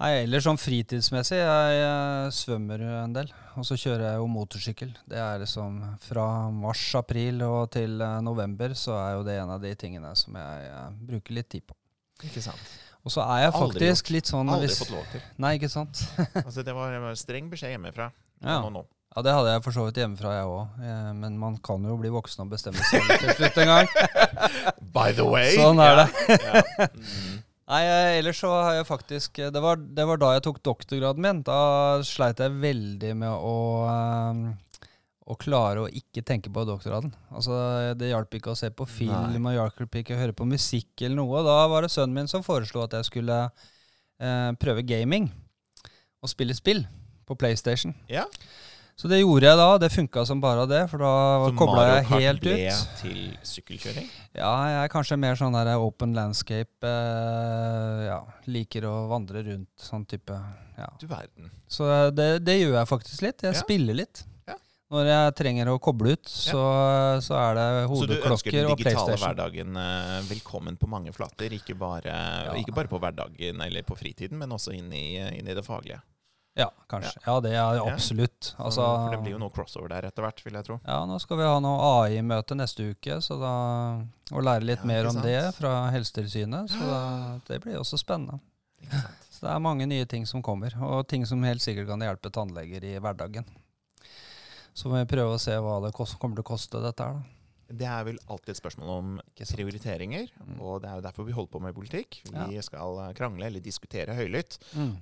Nei, 0.00 0.14
Ellers 0.22 0.46
sånn 0.46 0.56
fritidsmessig, 0.56 1.36
jeg 1.42 1.72
jeg 1.76 2.32
svømmer 2.32 2.82
en 3.02 3.12
del. 3.18 3.28
Og 3.60 3.66
så 3.68 3.76
kjører 3.76 4.06
jeg 4.06 4.20
jo 4.22 4.28
motorsykkel. 4.32 4.94
Det 5.12 5.18
er 5.20 5.42
liksom 5.42 5.76
fra 6.00 6.24
mars-april 6.56 7.42
og 7.44 7.66
til 7.76 8.00
eh, 8.00 8.20
november, 8.24 8.72
så 8.72 8.96
er 8.96 9.10
jo 9.18 9.26
det 9.28 9.36
en 9.42 9.52
av 9.58 9.60
de 9.60 9.74
tingene 9.76 10.14
som 10.16 10.38
jeg 10.40 10.70
jeg 10.70 10.96
bruker 11.12 11.36
litt 11.36 11.50
tid 11.52 11.66
på. 11.68 11.76
Ikke 12.24 12.42
sant? 12.44 12.72
Og 13.00 13.12
så 13.14 13.24
er 13.24 13.46
jeg 13.46 13.52
faktisk 13.56 14.10
litt 14.12 14.28
sånn 14.28 14.48
Aldri 14.52 14.68
hvis- 14.68 14.78
fått 14.82 14.92
lov 14.92 15.04
til. 15.12 15.22
Nei, 15.40 15.54
ikke 15.58 15.70
sant? 15.72 16.02
Altså, 16.44 16.64
det 16.66 16.74
var 16.76 16.92
det 16.92 17.00
var 17.00 17.14
streng 17.16 17.48
beskjed 17.52 17.72
hjemmefra. 17.76 18.10
Ja. 18.44 18.60
Nå, 18.60 18.70
nå. 18.74 18.82
Ja, 19.16 19.22
det 19.26 19.32
hadde 19.34 19.52
jeg 19.56 19.62
for 19.64 19.74
så 19.74 19.84
vidt 19.88 19.96
hjemmefra, 19.98 20.32
jeg 20.36 20.46
òg. 20.46 20.82
Men 21.18 21.38
man 21.40 21.56
kan 21.66 21.82
jo 21.82 21.96
bli 21.98 22.12
voksen 22.14 22.44
og 22.44 22.52
bestemme 22.52 22.78
seg 22.92 23.02
til 23.18 23.32
slutt 23.40 23.56
en 23.58 23.70
gang. 23.72 23.88
By 24.94 25.10
the 25.16 25.26
way. 25.26 25.56
Sånn 25.58 25.80
er 25.82 26.04
det. 26.04 26.36
Ja. 26.36 26.62
Mm. 26.94 27.40
Nei, 27.70 27.80
eh, 27.86 28.12
ellers 28.20 28.38
så 28.42 28.48
har 28.50 28.76
jeg 28.80 28.86
faktisk 28.88 29.40
det 29.54 29.60
var, 29.62 29.78
det 29.78 30.06
var 30.06 30.18
da 30.18 30.30
jeg 30.36 30.42
tok 30.46 30.56
doktorgraden 30.66 31.22
min. 31.26 31.42
Da 31.46 31.58
sleit 32.06 32.38
jeg 32.42 32.54
veldig 32.62 33.12
med 33.18 33.30
å 33.34 33.56
ehm, 33.90 34.40
å 35.30 35.36
klare 35.38 35.84
å 35.84 35.88
ikke 35.88 36.24
tenke 36.26 36.50
på 36.52 36.64
doktorgraden. 36.66 37.12
Altså, 37.30 37.94
Det 37.98 38.10
hjalp 38.10 38.34
ikke 38.34 38.50
å 38.52 38.58
se 38.58 38.70
på 38.74 38.86
film, 38.88 39.30
Nei. 39.42 39.52
og 39.54 39.58
hjalp 39.78 39.94
ikke 40.02 40.16
å 40.16 40.20
høre 40.20 40.34
på 40.36 40.46
musikk 40.48 41.04
eller 41.06 41.16
noe. 41.20 41.38
Og 41.40 41.46
Da 41.46 41.60
var 41.70 41.82
det 41.86 41.90
sønnen 41.94 42.14
min 42.18 42.26
som 42.30 42.42
foreslo 42.42 42.82
at 42.84 42.92
jeg 42.98 43.04
skulle 43.10 43.38
eh, 44.20 44.50
prøve 44.58 44.82
gaming. 44.86 45.30
Og 46.22 46.28
spille 46.28 46.52
spill 46.58 46.82
på 47.26 47.38
PlayStation. 47.38 47.94
ja. 48.08 48.26
Så 49.00 49.08
det 49.08 49.22
gjorde 49.22 49.46
jeg 49.48 49.56
da. 49.56 49.78
Det 49.80 49.88
funka 49.94 50.26
som 50.28 50.42
bare 50.42 50.66
det, 50.68 50.82
for 50.90 51.00
da 51.00 51.50
kobla 51.56 51.84
jeg 51.88 52.04
helt 52.10 52.42
ut. 52.44 52.44
Så 52.44 52.50
Mario 52.52 52.66
Kart 52.68 52.90
ble 52.90 52.98
til 53.00 53.20
sykkelkjøring? 53.48 54.08
Ja, 54.36 54.50
jeg 54.68 54.76
er 54.82 54.90
kanskje 54.92 55.16
mer 55.16 55.38
sånn 55.40 55.54
der 55.56 55.70
open 55.80 56.12
landscape. 56.12 56.84
Eh, 56.84 58.02
ja, 58.10 58.18
liker 58.52 58.84
å 58.90 58.92
vandre 59.08 59.40
rundt, 59.46 59.70
sånn 59.80 60.04
type. 60.04 60.36
Ja. 60.76 60.90
Du 61.00 61.06
verden. 61.08 61.48
Så 61.70 61.88
det, 62.12 62.28
det 62.44 62.58
gjør 62.60 62.76
jeg 62.76 62.90
faktisk 62.92 63.24
litt. 63.24 63.40
Jeg 63.48 63.54
Ja. 63.56 63.62
spiller 63.62 63.94
litt. 64.02 64.20
Ja. 64.90 64.96
Når 64.96 65.06
jeg 65.06 65.34
trenger 65.38 65.68
å 65.70 65.78
koble 65.78 66.12
ut, 66.16 66.26
så, 66.26 66.60
så 67.22 67.34
er 67.38 67.54
det 67.54 67.66
hodeklokker 67.86 68.26
og 68.26 68.26
PlayStation. 68.26 68.26
Så 68.26 68.26
du 68.26 68.32
ønsker 68.34 68.56
den 68.56 68.70
digitale 68.76 69.18
hverdagen 69.22 69.76
eh, 69.78 70.22
velkommen 70.26 70.76
på 70.80 70.88
mange 70.90 71.12
flater? 71.14 71.52
Ikke 71.54 71.76
bare, 71.78 72.10
Ja. 72.48 72.54
ikke 72.58 72.74
bare 72.74 72.90
på 72.90 72.98
hverdagen 72.98 73.62
eller 73.62 73.82
på 73.86 73.94
fritiden, 73.96 74.36
men 74.38 74.50
også 74.50 74.74
inn 74.74 74.90
i, 74.92 75.04
inn 75.38 75.46
i 75.46 75.54
det 75.54 75.62
faglige. 75.64 76.00
Ja, 76.58 76.66
kanskje. 76.90 77.20
Ja, 77.24 77.36
det 77.40 77.52
er 77.54 77.76
Ja. 77.78 77.84
absolutt. 77.92 78.42
Så- 78.50 78.56
Altså, 78.58 78.82
for 78.82 79.10
det 79.14 79.20
blir 79.22 79.30
jo 79.36 79.38
noe 79.38 79.50
crossover 79.54 79.88
der 79.88 80.08
etter 80.10 80.22
hvert, 80.26 80.42
vil 80.44 80.52
jeg 80.54 80.64
tro. 80.66 80.80
Ja, 80.84 81.06
nå 81.06 81.20
skal 81.20 81.36
vi 81.38 81.44
ha 81.44 81.60
noe 81.60 81.78
AI-møte 82.02 82.56
neste 82.58 82.90
uke, 82.90 83.20
så 83.22 83.38
da, 83.38 83.54
og 84.34 84.42
lære 84.42 84.64
litt 84.66 84.80
Ja, 84.82 84.86
mer 84.86 85.06
om 85.06 85.22
det 85.22 85.54
fra 85.54 85.88
Helsetilsynet. 85.94 86.68
Så 86.68 86.80
da, 86.80 87.38
det 87.46 87.62
blir 87.62 87.78
også 87.78 87.96
spennende. 87.96 88.40
Ikke 88.82 88.90
sant? 88.90 89.14
Så 89.30 89.40
det 89.46 89.54
er 89.54 89.60
mange 89.60 89.86
nye 89.86 90.04
ting 90.04 90.26
som 90.26 90.42
kommer, 90.42 90.74
og 90.82 91.06
ting 91.06 91.24
som 91.24 91.40
helt 91.44 91.60
sikkert 91.62 91.86
kan 91.86 92.00
hjelpe 92.00 92.28
tannleger 92.32 92.82
i 92.82 92.98
hverdagen. 92.98 93.46
Så 94.80 94.88
må 94.88 94.96
vi 95.02 95.10
prøve 95.12 95.34
å 95.36 95.42
se 95.42 95.52
hva 95.60 95.76
det 95.84 95.92
kommer 95.92 96.38
til 96.38 96.44
å 96.46 96.50
koste 96.54 96.80
dette 96.80 97.04
her, 97.04 97.18
da. 97.20 97.36
Det 97.70 97.86
er 97.86 98.02
vel 98.02 98.16
alltid 98.26 98.50
et 98.50 98.58
spørsmål 98.58 98.88
om 98.96 99.10
prioriteringer, 99.38 100.26
Mm. 100.40 100.56
og 100.60 100.80
det 100.82 100.88
er 100.90 100.96
jo 100.96 101.02
derfor 101.04 101.24
vi 101.28 101.32
holder 101.36 101.52
på 101.52 101.60
med 101.62 101.74
politikk. 101.76 102.16
Vi 102.24 102.54
Ja. 102.56 102.62
skal 102.66 102.98
eh, 102.98 103.12
krangle 103.14 103.46
eller 103.46 103.60
diskutere 103.60 104.08
høylytt 104.16 104.58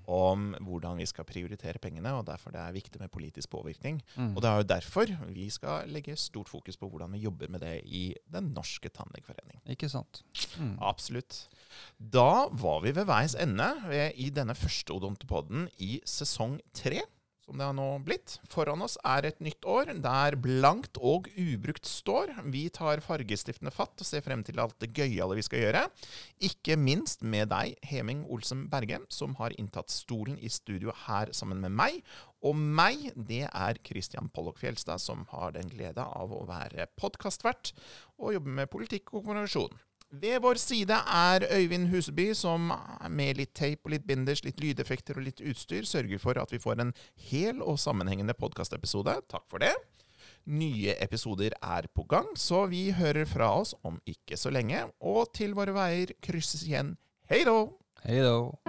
om 0.07 0.55
hvordan 0.61 0.99
vi 0.99 1.07
skal 1.07 1.25
prioritere 1.25 1.79
pengene, 1.81 2.13
og 2.13 2.27
derfor 2.27 2.53
det 2.53 2.61
er 2.61 2.73
viktig 2.77 3.01
med 3.01 3.11
politisk 3.11 3.49
påvirkning. 3.49 4.03
Mm. 4.19 4.37
Og 4.37 4.43
det 4.43 4.51
er 4.51 4.57
jo 4.59 4.69
derfor 4.75 5.33
vi 5.33 5.49
skal 5.49 5.89
legge 5.89 6.15
stort 6.19 6.49
fokus 6.49 6.77
på 6.77 6.91
hvordan 6.91 7.11
vi 7.13 7.21
jobber 7.25 7.49
med 7.49 7.61
det 7.61 7.85
i 7.87 8.15
Den 8.31 8.53
norske 8.53 8.91
tannlegeforening. 8.91 9.63
Ikke 9.67 9.89
sant. 9.89 10.23
Mm. 10.59 10.77
Absolutt. 10.83 11.47
Da 11.99 12.49
var 12.53 12.83
vi 12.83 12.93
ved 12.93 13.07
veis 13.07 13.35
ende 13.35 14.13
i 14.15 14.29
denne 14.29 14.55
første 14.55 14.93
Odontopodden 14.93 15.71
i 15.81 16.03
sesong 16.05 16.61
tre, 16.75 17.01
som 17.49 17.57
det 17.57 17.65
har 17.65 17.77
nå 17.77 17.87
blitt. 18.05 18.37
Foran 18.53 18.83
oss 18.85 18.99
er 19.09 19.25
et 19.25 19.39
nytt 19.41 19.65
år 19.65 19.95
der 20.05 20.37
blankt 20.37 20.99
og 21.01 21.31
ubrukt 21.33 21.89
står. 21.89 22.35
Vi 22.53 22.67
tar 22.75 23.01
fargestiftende 23.05 23.73
fatt 23.73 23.97
og 23.97 24.09
ser 24.09 24.25
frem 24.27 24.43
til 24.45 24.61
alt 24.61 24.77
det 24.85 24.91
gøyale 24.93 25.39
vi 25.39 25.47
skal 25.47 25.65
gjøre. 25.65 25.87
Ikke 26.45 26.77
minst 26.77 27.25
med 27.25 27.49
deg, 27.49 27.79
Heming 27.89 28.27
Olsen 28.29 28.67
Berge, 28.69 29.01
som 29.09 29.39
har 29.41 29.57
inntatt 29.57 29.89
stolen 29.95 30.37
i 30.45 30.53
studio 30.53 30.93
her 31.07 31.33
sammen 31.33 31.65
med 31.65 31.73
meg. 31.73 32.03
Og 32.45 32.55
meg, 32.55 33.09
det 33.17 33.47
er 33.49 33.81
Christian 33.87 34.29
Pollock 34.29 34.61
Fjelstad, 34.61 35.01
som 35.01 35.25
har 35.33 35.57
den 35.57 35.73
glede 35.73 36.05
av 36.05 36.37
å 36.37 36.45
være 36.47 36.91
podkastvert 37.01 37.73
og 38.21 38.37
jobbe 38.37 38.59
med 38.61 38.71
politikk 38.71 39.15
og 39.15 39.25
kommunikasjon. 39.25 39.88
Ved 40.11 40.41
vår 40.41 40.55
side 40.55 40.95
er 40.95 41.45
Øyvind 41.53 41.89
Huseby, 41.89 42.33
som 42.33 42.73
med 43.13 43.37
litt 43.37 43.53
tape 43.55 43.85
og 43.85 43.93
litt 43.93 44.07
binders, 44.09 44.41
litt 44.45 44.61
lydeffekter 44.63 45.19
og 45.21 45.27
litt 45.27 45.43
utstyr 45.45 45.85
sørger 45.85 46.23
for 46.23 46.41
at 46.41 46.53
vi 46.53 46.61
får 46.63 46.81
en 46.81 46.95
hel 47.29 47.61
og 47.61 47.77
sammenhengende 47.77 48.33
podkastepisode. 48.33 49.19
Takk 49.29 49.45
for 49.53 49.61
det. 49.61 49.75
Nye 50.49 50.97
episoder 51.05 51.53
er 51.61 51.91
på 51.93 52.07
gang, 52.09 52.31
så 52.41 52.65
vi 52.73 52.89
hører 52.97 53.29
fra 53.29 53.51
oss 53.61 53.75
om 53.85 54.01
ikke 54.09 54.41
så 54.41 54.49
lenge. 54.55 54.87
Og 55.05 55.29
til 55.37 55.53
våre 55.59 55.77
veier 55.77 56.17
krysses 56.25 56.65
igjen. 56.65 56.97
Hei 57.29 57.45
då! 57.45 57.59
Hei 58.01 58.23
då. 58.25 58.68